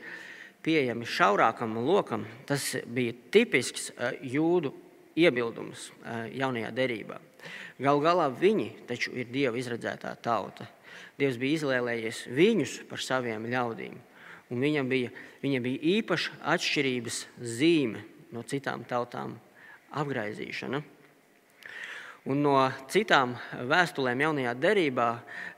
pieejami 0.64 1.09
šaurākam 1.09 1.79
lokam, 1.85 2.27
tas 2.46 2.75
bija 2.87 3.14
tipisks 3.33 3.90
jūdu 4.23 4.73
iebildums 5.18 5.90
jaunajā 6.35 6.70
derībā. 6.77 7.18
Galu 7.81 8.05
galā 8.05 8.29
viņi 8.29 8.68
taču 8.88 9.14
ir 9.16 9.31
Dieva 9.33 9.57
izredzētā 9.57 10.12
tauta. 10.20 10.66
Dievs 11.20 11.38
bija 11.40 11.61
izvēlējies 11.61 12.27
viņus 12.37 12.77
par 12.88 13.01
saviem 13.01 13.46
ļaudīm, 13.49 13.96
un 14.53 14.64
viņam 14.64 14.88
bija, 14.88 15.12
viņam 15.40 15.64
bija 15.64 15.83
īpaša 15.96 16.40
atšķirības 16.55 17.20
zīme 17.40 18.05
no 18.33 18.44
citām 18.44 18.85
tautām- 18.88 19.38
apgaizīšana. 20.01 20.83
Un 22.28 22.42
no 22.44 22.54
citām 22.92 23.33
vēstulēm 23.64 24.20
jaunajā 24.26 24.50
derībā 24.61 25.09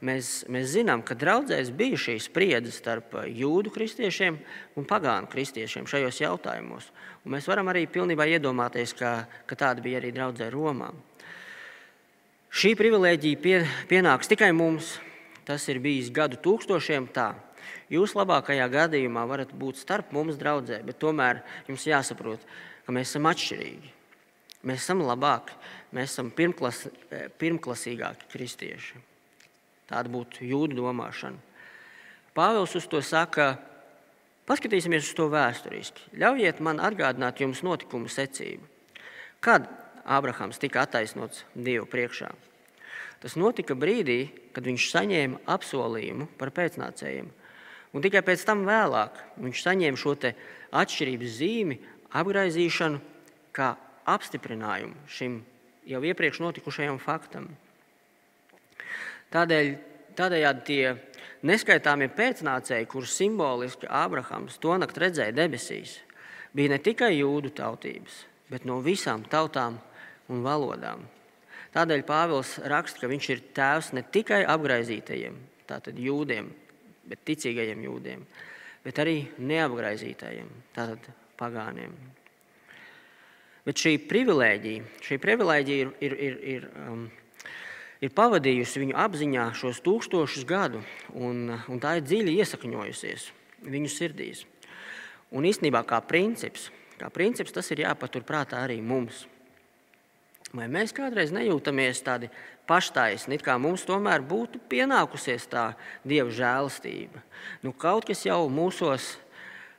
mēs, 0.07 0.45
mēs 0.47 0.69
zinām, 0.77 1.01
ka 1.03 1.17
draudzēs 1.19 1.73
bija 1.75 1.99
šī 1.99 2.15
spriedze 2.23 2.71
starp 2.71 3.17
jūdu 3.27 3.73
kristiešiem 3.75 4.37
un 4.79 4.87
pagānu 4.87 5.27
kristiešiem 5.33 5.89
šajos 5.91 6.21
jautājumos. 6.23 6.87
Un 7.27 7.35
mēs 7.35 7.49
varam 7.51 7.73
arī 7.73 7.89
pilnībā 7.91 8.29
iedomāties, 8.31 8.95
ka, 8.95 9.25
ka 9.47 9.59
tāda 9.59 9.83
bija 9.83 9.99
arī 9.99 10.13
draudzē 10.15 10.53
Romā. 10.55 10.93
Šī 12.53 12.77
privilēģija 12.79 13.43
pie, 13.43 13.57
pienāks 13.91 14.31
tikai 14.31 14.53
mums. 14.55 14.99
Tas 15.43 15.65
ir 15.67 15.81
bijis 15.83 16.13
gadu 16.15 16.39
tūkstošiem 16.39 17.09
tā. 17.11 17.33
Jūs 17.91 18.15
labākajā 18.15 18.69
gadījumā 18.71 19.25
varat 19.27 19.51
būt 19.59 19.81
starp 19.81 20.13
mums 20.15 20.39
draudzē, 20.39 20.79
bet 20.87 21.01
tomēr 21.03 21.43
jums 21.67 21.89
jāsaprot, 21.89 22.45
ka 22.87 22.95
mēs 22.95 23.11
esam 23.11 23.27
atšķirīgi. 23.27 23.91
Mēs 24.69 24.85
esam 24.85 25.03
labāki, 25.03 25.57
mēs 25.93 26.13
esam 26.13 26.31
pirmklas, 26.35 26.87
pirmklasīgāki 27.41 28.29
kristieši. 28.33 29.01
Tāda 29.91 30.13
būtu 30.13 30.47
jūdu 30.49 30.79
domāšana. 30.79 31.39
Pāvils 32.33 32.73
uz 32.79 32.87
to 32.89 33.03
saka, 33.05 33.59
paskatīsimies 34.49 35.11
uz 35.11 35.17
to 35.19 35.29
vēsturiski. 35.33 36.15
Ļaujiet 36.17 36.63
man 36.65 36.81
atgādināt 36.81 37.43
jums 37.45 37.61
notikumu 37.67 38.09
secību. 38.09 38.65
Kad 39.45 39.69
Ābrahams 40.03 40.59
tika 40.59 40.83
attaisnots 40.83 41.45
Dievu 41.55 41.87
priekšā. 41.87 42.33
Tas 43.23 43.37
notika 43.39 43.77
brīdī, 43.79 44.33
kad 44.51 44.67
viņš 44.67 44.89
saņēma 44.91 45.45
apsolījumu 45.55 46.27
par 46.41 46.51
pēcnācējiem. 46.57 47.29
Un 47.93 48.03
tikai 48.03 48.25
pēc 48.25 48.43
tam 48.49 48.65
vēlāk 48.67 49.21
viņš 49.39 49.63
saņēma 49.63 50.01
šo 50.01 50.17
atšķirības 50.73 51.37
zīmi, 51.37 51.79
apgaizīšanu, 52.17 52.99
kā 53.53 53.75
apstiprinājumu 54.09 54.97
šim 55.07 55.43
jau 55.89 56.03
iepriekš 56.05 56.41
notikušajam 56.43 56.99
faktam. 57.03 57.49
Tādēļ, 59.33 59.71
tādējādi 60.19 60.65
tie 60.69 60.83
neskaitāmie 61.49 62.11
pēcnācēji, 62.13 62.89
kurus 62.91 63.17
simboliski 63.17 63.89
Ābrahams 63.89 64.59
to 64.63 64.77
naktī 64.81 65.07
redzēja 65.07 65.35
debesīs, 65.37 65.97
bija 66.53 66.75
ne 66.75 66.79
tikai 66.83 67.15
jūdu 67.17 67.55
tautības, 67.57 68.23
bet 68.53 68.69
no 68.69 68.79
visām 68.85 69.25
tautām 69.25 69.81
un 70.29 70.45
valodām. 70.45 71.07
Tādēļ 71.73 72.05
Pāvils 72.05 72.59
raksta, 72.69 73.01
ka 73.01 73.09
viņš 73.09 73.29
ir 73.33 73.45
tēvs 73.57 73.93
ne 73.97 74.05
tikai 74.05 74.43
apgaizītajiem, 74.45 75.39
tātad 75.69 75.97
jūdiem, 75.97 76.51
bet 77.09 77.25
ticīgajiem 77.25 77.87
jūdiem, 77.89 78.27
bet 78.85 79.01
arī 79.01 79.23
neapgaizītajiem, 79.41 80.51
tātad 80.77 81.09
pagāniem. 81.41 81.95
Bet 83.63 83.79
šī 83.79 83.95
privilēģija, 84.11 84.87
šī 85.07 85.19
privilēģija 85.23 85.83
ir, 85.85 85.91
ir, 86.03 86.15
ir, 86.19 86.39
ir, 86.55 86.65
um, 86.83 87.05
ir 88.03 88.15
pavadījusi 88.17 88.83
viņu 88.83 88.97
apziņā 88.99 89.45
šos 89.55 89.79
tūkstošus 89.87 90.47
gadu, 90.49 90.83
un, 91.15 91.45
un 91.71 91.83
tā 91.83 91.99
ir 92.01 92.07
dziļi 92.09 92.39
iesakņojusies 92.43 93.29
viņu 93.63 93.93
sirdīs. 93.93 94.43
Un 95.33 95.47
īstenībā 95.49 95.85
kā 95.89 96.03
princips, 96.05 96.71
kā 96.99 97.09
princips 97.15 97.55
tas 97.55 97.71
ir 97.71 97.85
jāpaturprātā 97.87 98.65
arī 98.67 98.81
mums. 98.83 99.29
Vai 100.53 100.67
mēs 100.69 100.93
kādreiz 100.93 101.31
nejūtamies 101.33 102.03
tādi 102.05 102.29
paštaisni, 102.69 103.39
kā 103.41 103.55
mums 103.63 103.87
tomēr 103.89 104.21
būtu 104.21 104.61
pienākusies 104.69 105.47
tā 105.49 105.71
dieva 106.05 106.29
žēlastība? 106.35 107.23
Nu, 107.65 107.73
kaut 107.73 108.05
kas 108.11 108.27
jau 108.27 108.43
mūsos 108.53 109.15
eh, 109.15 109.32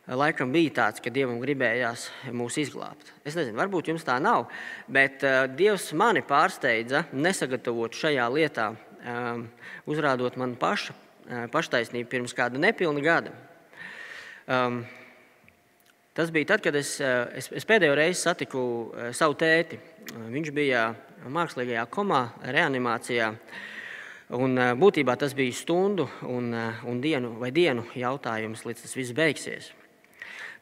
laikam 0.08 0.52
bija 0.52 0.74
tāds, 0.80 1.04
ka 1.04 1.14
dievam 1.14 1.40
gribējās 1.42 2.10
mūs 2.36 2.58
izglābt. 2.62 3.14
Es 3.24 3.38
nezinu, 3.40 3.58
varbūt 3.60 3.92
jums 3.92 4.08
tā 4.08 4.18
nav, 4.24 4.50
bet 4.92 5.24
uh, 5.28 5.46
dievs 5.48 5.92
mani 5.98 6.24
pārsteidza 6.28 7.06
nesagatavot 7.14 7.96
šajā 7.96 8.26
lietā, 8.34 8.74
um, 9.04 9.46
uzrādot 9.90 10.36
man 10.42 10.58
paša, 10.60 10.96
uh, 10.96 11.46
paštaisnību 11.54 12.12
pirms 12.12 12.36
kāda 12.36 12.62
nepilna 12.62 13.06
gada. 13.06 13.38
Um, 14.44 14.84
Tas 16.14 16.32
bija 16.32 16.46
tad, 16.46 16.62
kad 16.62 16.76
es, 16.76 17.00
eh, 17.02 17.26
es, 17.34 17.48
es 17.58 17.66
pēdējo 17.66 17.96
reizi 17.98 18.22
satiku 18.22 18.62
eh, 18.94 19.10
savu 19.18 19.34
tēti. 19.34 19.80
Viņš 20.30 20.52
bija 20.54 20.92
mākslīgajā 21.26 21.88
komā, 21.90 22.28
reanimācijā. 22.54 23.32
Un, 24.38 24.54
eh, 24.62 24.74
būtībā 24.78 25.18
tas 25.18 25.34
bija 25.34 25.56
stundu 25.58 26.06
un, 26.30 26.54
un 26.86 27.02
dienu 27.02 27.34
vai 27.42 27.50
dienu 27.50 27.88
jautājums, 27.98 28.62
līdz 28.62 28.86
tas 28.86 28.94
viss 29.00 29.18
beigsies. 29.18 29.72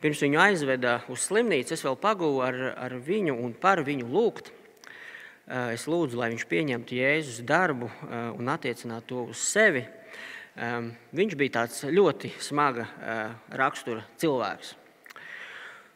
Pirms 0.01 0.21
viņu 0.23 0.39
aizveda 0.41 0.95
uz 1.13 1.27
slimnīcu, 1.27 1.75
es 1.75 1.83
vēl 1.85 1.93
pagūvu 2.01 2.39
ar, 2.41 2.55
ar 2.73 2.93
viņu 3.05 3.35
un 3.37 3.51
par 3.53 3.83
viņu 3.85 4.07
lūgt. 4.09 4.47
Es 5.45 5.83
lūdzu, 5.85 6.17
lai 6.17 6.31
viņš 6.31 6.45
pieņemtu 6.49 6.95
Jēzus 6.97 7.43
darbu 7.45 7.89
un 8.09 8.49
attiecinātu 8.49 9.11
to 9.11 9.25
uz 9.29 9.43
sevi. 9.45 9.83
Viņš 11.13 11.35
bija 11.37 11.53
tāds 11.59 11.83
ļoti 11.85 12.31
smaga 12.41 12.87
rakstura 13.61 14.07
cilvēks. 14.17 14.73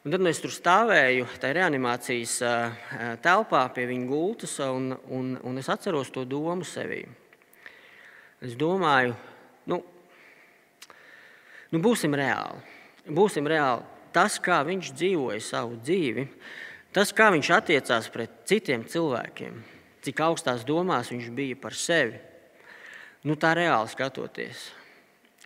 Un 0.05 0.13
tad 0.13 0.21
nu, 0.21 0.29
es 0.29 0.43
tur 0.43 0.53
stāvēju 0.53 1.25
tajā 1.41 1.57
reanimācijas 1.57 2.35
telpā 3.25 3.63
pie 3.73 3.87
viņa 3.89 4.05
gultas, 4.05 4.53
un, 4.61 4.91
un, 5.09 5.33
un 5.41 5.57
es 5.57 5.71
atceros 5.73 6.13
to 6.13 6.27
domu 6.29 6.61
sevī. 6.61 7.01
Es 8.45 8.53
domāju, 8.53 9.17
nu, 9.73 9.81
nu 11.73 11.81
būsim 11.81 12.13
reāli. 12.13 12.61
Būsim 13.09 13.49
reāli. 13.49 13.94
Tas, 14.15 14.37
kā 14.39 14.61
viņš 14.63 14.93
dzīvoja 14.95 15.41
savu 15.43 15.75
dzīvi, 15.81 16.23
tas, 16.95 17.11
kā 17.11 17.27
viņš 17.35 17.49
attiecās 17.51 18.07
pret 18.13 18.31
citiem 18.47 18.85
cilvēkiem, 18.87 19.57
cik 20.07 20.21
augstās 20.23 20.63
domās 20.67 21.11
viņš 21.11 21.27
bija 21.35 21.57
par 21.59 21.75
sevi, 21.75 22.21
nu, 23.27 23.35
tā 23.35 23.51
reāli 23.59 23.91
skatoties. 23.91 24.69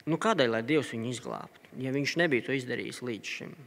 Nu, 0.05 0.19
kādēļ 0.21 0.53
lai 0.53 0.61
Dievs 0.65 0.93
viņu 0.93 1.09
izglābtu, 1.09 1.73
ja 1.81 1.93
viņš 1.95 2.15
nebija 2.21 2.45
to 2.45 2.53
izdarījis 2.55 3.01
līdz 3.09 3.33
šim? 3.39 3.57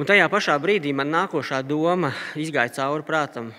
Un 0.00 0.08
tajā 0.08 0.30
pašā 0.32 0.56
brīdī 0.62 0.94
man 0.96 1.10
nākošā 1.12 1.60
doma 1.66 2.14
izgāja 2.40 2.72
cauri 2.78 3.04
prātam, 3.04 3.52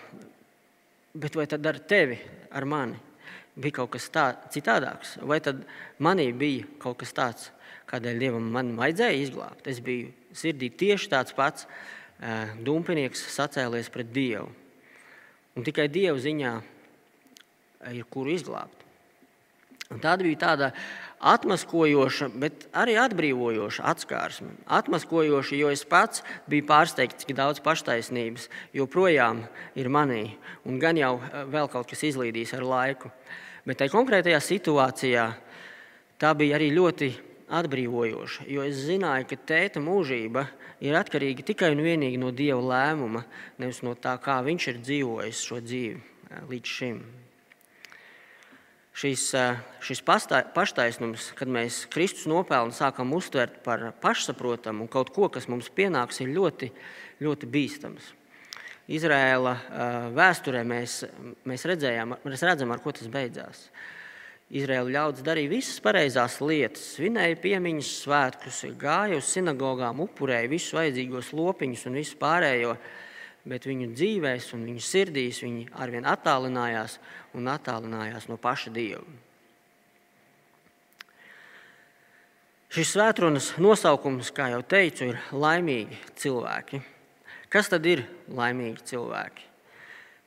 bet 1.14 1.38
vai 1.38 1.46
tad 1.46 1.66
ar 1.70 1.78
tevi, 1.86 2.18
ar 2.50 2.66
mani, 2.66 2.98
bija 3.54 3.82
kaut 3.82 3.92
kas 3.94 4.10
tāds 4.10 4.56
citādāks? 4.56 5.20
Vai 5.22 5.38
tad 5.44 5.62
manī 6.02 6.32
bija 6.34 6.66
kaut 6.82 6.98
kas 7.04 7.14
tāds, 7.14 7.52
kādēļ 7.92 8.22
Dievam 8.24 8.48
man 8.54 8.74
vajadzēja 8.80 9.20
izglābt? 9.22 9.68
Es 9.68 9.82
biju 9.84 10.12
sirdī 10.36 10.72
tieši 10.72 11.12
tāds 11.12 11.36
pats 11.38 11.68
dumpinieks, 12.62 13.24
sacēlies 13.34 13.90
pret 13.94 14.12
Dievu. 14.14 14.50
Un 15.58 15.66
tikai 15.68 15.90
Dieva 15.92 16.20
ziņā 16.22 16.54
ir 17.92 18.06
kuru 18.14 18.32
izglābt. 18.36 18.82
Un 19.92 20.00
tāda 20.00 20.24
bija 20.24 20.40
tāda 20.40 20.70
atmaskojoša, 21.20 22.30
bet 22.40 22.68
arī 22.72 22.96
atbrīvojoša 23.02 23.84
atskārsme. 23.92 24.54
Atmaskojoša, 24.72 25.58
jo 25.60 25.72
es 25.74 25.84
pats 25.86 26.24
biju 26.50 26.64
pārsteigts, 26.70 27.26
cik 27.26 27.36
daudz 27.36 27.60
paštaisnības 27.66 28.48
joprojām 28.78 29.44
ir 29.76 29.92
manī, 29.92 30.38
un 30.64 30.80
gan 30.80 30.98
jau 30.98 31.18
eh, 31.20 31.44
vēl 31.52 31.68
kaut 31.74 31.92
kas 31.92 32.06
izlīdīs 32.08 32.56
ar 32.56 32.64
laiku. 32.64 33.12
Bet 33.68 33.82
tajā 33.82 33.92
konkrētajā 33.94 34.40
situācijā 34.42 35.28
tā 36.22 36.32
bija 36.40 36.56
arī 36.58 36.72
ļoti 36.74 37.12
atbrīvojoša, 37.52 38.48
jo 38.52 38.64
es 38.66 38.84
zināju, 38.88 39.28
ka 39.30 39.38
tēta 39.52 39.82
mūžība 39.84 40.46
ir 40.84 40.96
atkarīga 40.98 41.46
tikai 41.52 41.74
un 41.76 41.84
vienīgi 41.84 42.20
no 42.22 42.32
Dieva 42.36 42.62
lēmuma, 42.64 43.26
nevis 43.62 43.82
no 43.86 43.96
tā, 44.00 44.16
kā 44.24 44.40
viņš 44.46 44.70
ir 44.72 44.86
dzīvojis 44.86 45.44
šo 45.50 45.60
dzīvi 45.66 45.98
eh, 46.00 46.46
līdz 46.52 46.78
šim 46.78 47.02
šis, 49.02 49.34
eh, 49.34 49.60
šis 49.82 50.04
paštaisnums, 50.56 51.32
kad 51.36 51.52
mēs 51.52 51.86
Kristus 51.92 52.28
nopelnu 52.30 52.76
sākam 52.76 53.14
uztvert 53.16 53.62
par 53.64 53.92
pašsaprotamu 54.02 54.86
un 54.86 54.92
kaut 54.92 55.14
ko, 55.16 55.30
kas 55.30 55.48
mums 55.48 55.70
pienāks, 55.70 56.22
ir 56.22 56.34
ļoti, 56.36 56.72
ļoti 57.22 57.50
bīstams. 57.52 58.12
Izraēla 58.92 59.54
vēsturē 60.12 60.66
mēs, 60.68 61.04
mēs, 61.48 61.64
redzējām, 61.70 62.18
mēs 62.26 62.44
redzam, 62.44 62.74
ar 62.74 62.82
ko 62.84 62.92
tas 62.92 63.08
beidzās. 63.08 63.70
Izraēla 64.52 64.92
ļaudis 64.92 65.24
darīja 65.24 65.48
visas 65.54 65.78
pareizās 65.80 66.34
lietas, 66.44 66.84
svinēja 66.98 67.38
piemiņas 67.40 67.92
svētkus, 68.02 68.58
gāja 68.80 69.22
uz 69.22 69.30
sinagogām, 69.32 70.02
upurēja 70.04 70.50
visus 70.52 70.76
vajadzīgos 70.76 71.30
lopiņus 71.38 71.86
un 71.88 71.96
visu 71.96 72.18
pārējo, 72.20 72.74
bet 73.48 73.68
viņu 73.70 73.94
dzīvēs 73.96 74.50
un 74.58 74.66
viņu 74.68 74.84
sirdīs 74.84 75.40
viņi 75.46 75.70
arvien 75.80 76.08
attālinājās 76.10 76.98
un 77.40 77.48
attālinājās 77.48 78.28
no 78.28 78.36
paša 78.42 78.74
Dieva. 78.76 79.06
Šis 82.72 82.92
svētrunas 82.92 83.54
nosaukums, 83.60 84.34
kā 84.36 84.50
jau 84.52 84.62
teicu, 84.64 85.14
ir 85.14 85.24
laimīgi 85.32 85.96
cilvēki. 86.20 86.84
Kas 87.52 87.72
tad 87.72 87.88
ir 87.88 88.04
laimīgi 88.32 88.84
cilvēki? 88.92 89.48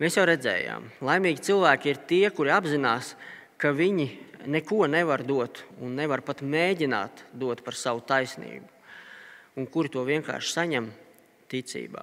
Mēs 0.00 0.16
jau 0.16 0.24
redzējām, 0.28 0.90
laimīgi 1.04 1.44
cilvēki 1.44 1.92
ir 1.92 2.04
tie, 2.08 2.26
kuri 2.34 2.52
apzinās, 2.52 3.14
ka 3.14 3.33
ka 3.64 3.70
viņi 3.72 4.10
neko 4.52 4.84
nevar 4.92 5.22
dot 5.24 5.62
un 5.80 5.94
nevar 5.96 6.20
pat 6.20 6.42
mēģināt 6.44 7.22
dot 7.32 7.62
par 7.64 7.72
savu 7.80 8.02
taisnību, 8.04 8.66
un 9.56 9.68
kuri 9.72 9.88
to 9.88 10.02
vienkārši 10.04 10.52
saņem 10.52 10.90
ticībā. 11.48 12.02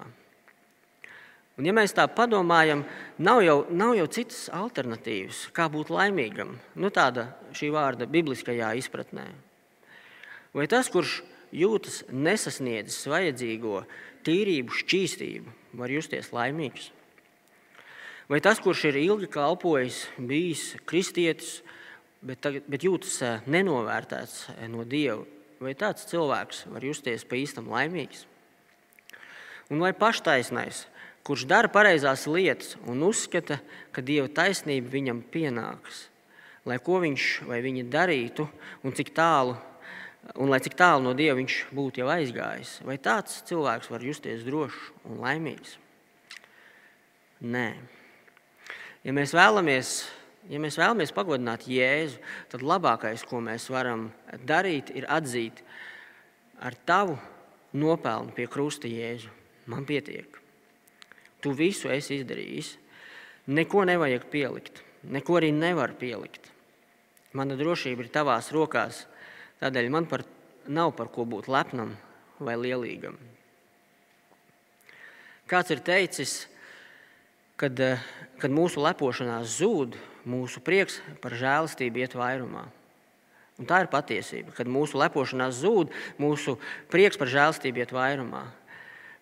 Un, 1.59 1.67
ja 1.67 1.75
mēs 1.77 1.93
tā 1.93 2.07
padomājam, 2.09 2.81
nav 3.21 3.43
jau, 3.45 3.57
nav 3.69 3.93
jau 3.93 4.07
citas 4.09 4.47
alternatīvas, 4.57 5.43
kā 5.53 5.67
būt 5.69 5.91
laimīgam, 5.93 6.55
nu, 6.81 6.89
tāda 6.89 7.27
šī 7.53 7.69
vārda 7.75 8.07
bibliskajā 8.09 8.71
izpratnē. 8.79 9.27
Vai 10.57 10.65
tas, 10.71 10.89
kurš 10.89 11.19
jūtas 11.53 12.01
nesasniedzis 12.09 13.05
vajadzīgo 13.11 13.83
tīrību, 14.25 14.81
šķīstību, 14.81 15.53
var 15.77 15.93
justies 15.93 16.33
laimīgs? 16.33 16.89
Vai 18.29 18.39
tas, 18.43 18.61
kurš 18.61 18.85
ir 18.91 18.99
ilgi 19.01 19.29
kalpojis, 19.31 20.05
bijis 20.17 20.75
kristietis, 20.85 21.61
bet, 22.21 22.41
tagad, 22.43 22.67
bet 22.69 22.85
jūtas 22.85 23.17
eh, 23.25 23.47
nenovērtēts 23.49 24.37
eh, 24.55 24.67
no 24.71 24.85
Dieva, 24.87 25.23
vai 25.61 25.73
tāds 25.77 26.05
cilvēks 26.09 26.65
var 26.71 26.85
justies 26.85 27.25
pa 27.27 27.39
īstam 27.39 27.69
laimīgs? 27.71 28.25
Un 29.71 29.81
vai 29.81 29.93
paštaisnais, 29.95 30.85
kurš 31.25 31.47
dara 31.49 31.71
pareizās 31.71 32.27
lietas 32.29 32.75
un 32.89 33.03
uzskata, 33.07 33.61
ka 33.93 34.03
Dieva 34.05 34.29
taisnība 34.29 34.91
viņam 34.93 35.21
pienāks, 35.33 36.05
lai 36.67 36.77
ko 36.83 36.99
viņš 37.01 37.27
vai 37.49 37.61
viņa 37.63 37.87
darītu 37.89 38.47
un 38.85 38.95
cik 38.97 39.13
tālu, 39.17 39.55
un 40.35 40.51
lai 40.53 40.59
cik 40.61 40.75
tālu 40.77 41.07
no 41.07 41.15
Dieva 41.17 41.39
viņš 41.39 41.61
būtu 41.73 42.03
jau 42.03 42.11
aizgājis, 42.13 42.77
vai 42.85 42.99
tāds 43.01 43.41
cilvēks 43.49 43.89
var 43.93 44.05
justies 44.05 44.45
drošs 44.45 44.91
un 45.09 45.23
laimīgs? 45.23 45.79
Nē. 47.41 47.71
Ja 49.01 49.13
mēs 49.17 49.31
vēlamies, 49.33 49.91
ja 50.51 50.59
mēs 50.61 50.77
vēlamies 50.77 51.13
pagodināt 51.15 51.65
Jēzu, 51.69 52.19
tad 52.51 52.61
labākais, 52.61 53.23
ko 53.25 53.39
mēs 53.41 53.65
varam 53.73 54.09
darīt, 54.45 54.91
ir 54.93 55.07
atzīt 55.09 55.63
ar 56.61 56.77
tavu 56.85 57.17
nopelnu 57.73 58.35
pie 58.37 58.45
krusta 58.51 58.89
Jēzu. 58.91 59.31
Man 59.71 59.87
pietiek. 59.89 60.37
Tu 61.41 61.53
visu 61.57 61.89
esi 61.89 62.19
izdarījis. 62.19 62.75
Neko 63.49 63.85
nevajag 63.89 64.27
pielikt. 64.29 64.83
Neko 65.09 65.39
arī 65.39 65.49
nevar 65.53 65.95
pielikt. 65.97 66.51
Mana 67.33 67.57
drošība 67.57 68.05
ir 68.05 68.13
tavās 68.13 68.51
rokās. 68.53 69.05
Tādēļ 69.61 69.89
man 69.93 70.05
par, 70.09 70.25
nav 70.69 70.93
par 70.97 71.09
ko 71.13 71.25
būt 71.25 71.49
lepnam 71.49 71.95
vai 72.41 72.57
lielīgam. 72.59 73.17
Kāds 75.49 75.73
ir 75.73 75.81
teicis, 75.85 76.45
kad, 77.61 77.79
eh, 77.79 78.01
kad 78.41 78.49
mūsu 78.49 78.81
lepošanās 78.81 79.59
zūd, 79.61 79.97
mūsu 80.25 80.61
prieks 80.65 80.97
par 81.21 81.35
žēlastību 81.37 82.01
iet 82.01 82.17
vairumā. 82.17 82.65
Un 83.61 83.67
tā 83.69 83.83
ir 83.83 83.91
patiesība. 83.91 84.55
Kad 84.57 84.65
mūsu 84.65 84.97
lepošanās 84.97 85.61
zūd, 85.61 85.93
mūsu 86.17 86.57
prieks 86.89 87.19
par 87.21 87.29
žēlastību 87.29 87.83
iet 87.83 87.93
vairumā. 87.93 88.47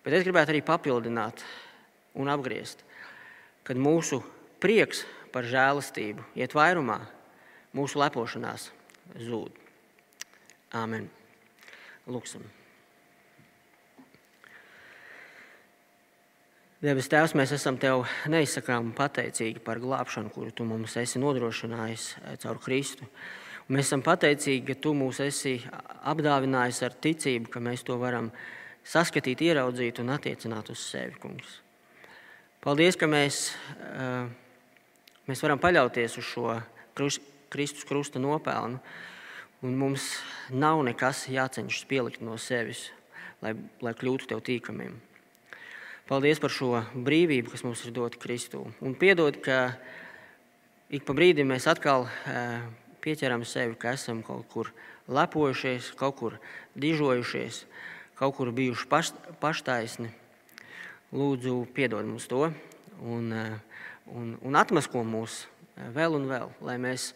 Bet 0.00 0.16
es 0.16 0.24
gribētu 0.24 0.54
arī 0.54 0.62
papildināt 0.64 1.44
un 2.16 2.30
apgriezt, 2.32 2.80
kad 3.64 3.76
mūsu 3.76 4.22
prieks 4.60 5.04
par 5.32 5.44
žēlastību 5.44 6.24
iet 6.40 6.56
vairumā, 6.56 7.02
mūsu 7.76 8.00
lepošanās 8.00 8.70
zūd. 9.20 9.52
Āmen. 10.72 11.10
Lūksim. 12.08 12.59
Debes 16.80 17.10
Tēvs, 17.12 17.34
mēs 17.36 17.50
esam 17.52 17.76
Tev 17.76 18.06
neizsakām 18.32 18.94
pateicīgi 18.96 19.60
par 19.60 19.76
glābšanu, 19.82 20.30
kuru 20.32 20.48
Tu 20.56 20.64
mums 20.64 20.94
esi 20.96 21.20
nodrošinājis 21.20 22.04
eh, 22.16 22.38
caur 22.40 22.56
Kristu. 22.64 23.04
Un 23.66 23.76
mēs 23.76 23.90
esam 23.90 24.00
pateicīgi, 24.00 24.62
ka 24.64 24.78
Tu 24.80 24.94
mūs 24.96 25.18
esi 25.20 25.58
apdāvinājis 26.08 26.78
ar 26.86 26.96
ticību, 27.04 27.50
ka 27.52 27.60
mēs 27.60 27.84
to 27.84 27.98
varam 28.00 28.30
saskatīt, 28.80 29.42
ieraudzīt 29.44 30.00
un 30.00 30.14
attiecināt 30.14 30.72
uz 30.72 30.86
sevi, 30.86 31.20
Kungs. 31.20 31.58
Paldies, 32.64 32.96
ka 32.96 33.04
mēs, 33.12 33.42
eh, 33.84 34.32
mēs 35.28 35.44
varam 35.44 35.60
paļauties 35.60 36.16
uz 36.16 36.32
šo 36.32 36.56
Kristus 37.52 37.84
krusta 37.84 38.16
nopelnu, 38.16 38.80
un 39.60 39.76
mums 39.76 40.08
nav 40.48 40.80
nekas 40.88 41.26
jācenšas 41.28 41.84
pielikt 41.84 42.24
no 42.24 42.40
sevis, 42.40 42.88
lai, 43.44 43.52
lai 43.84 43.92
kļūtu 43.92 44.32
Tev 44.32 44.40
tīkamiem. 44.48 44.96
Paldies 46.10 46.40
par 46.42 46.50
šo 46.50 46.80
brīvību, 47.06 47.52
kas 47.52 47.62
mums 47.62 47.84
ir 47.86 47.92
dota 47.94 48.18
Kristū. 48.18 48.64
Un 48.82 48.96
piedod, 48.98 49.36
ka 49.38 49.76
ik 50.90 51.04
pa 51.06 51.14
brīdim 51.14 51.46
mēs 51.52 51.68
atkal 51.70 52.08
eh, 52.26 52.64
pieķeram 52.98 53.44
sevi, 53.46 53.76
ka 53.78 53.92
esam 53.94 54.24
kaut 54.26 54.48
kur 54.50 54.72
lepojušies, 55.06 55.92
kaut 55.94 56.18
kur 56.18 56.36
dižojušies, 56.74 57.62
kaut 58.18 58.34
kur 58.40 58.50
bijuši 58.50 58.90
paš, 58.90 59.14
paštaisni. 59.38 60.10
Lūdzu, 61.14 61.62
piedod 61.78 62.02
mums 62.10 62.26
to 62.26 62.48
un, 63.06 63.30
eh, 63.30 63.80
un, 64.10 64.34
un 64.42 64.58
atmasko 64.58 65.06
mūs 65.06 65.44
eh, 65.46 65.88
vēl 65.94 66.18
un 66.18 66.26
vēl, 66.26 66.50
lai 66.66 66.78
mēs 66.90 67.12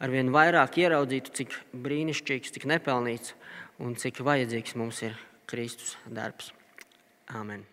arvien 0.00 0.32
vairāk 0.32 0.80
ieraudzītu, 0.80 1.36
cik 1.36 1.62
brīnišķīgs, 1.76 2.56
cik 2.56 2.70
nepelnīts 2.72 3.36
un 3.76 3.92
cik 3.92 4.24
vajadzīgs 4.24 4.80
mums 4.80 5.04
ir 5.04 5.20
Kristus 5.44 5.98
darbs. 6.08 6.54
Āmen! 7.28 7.68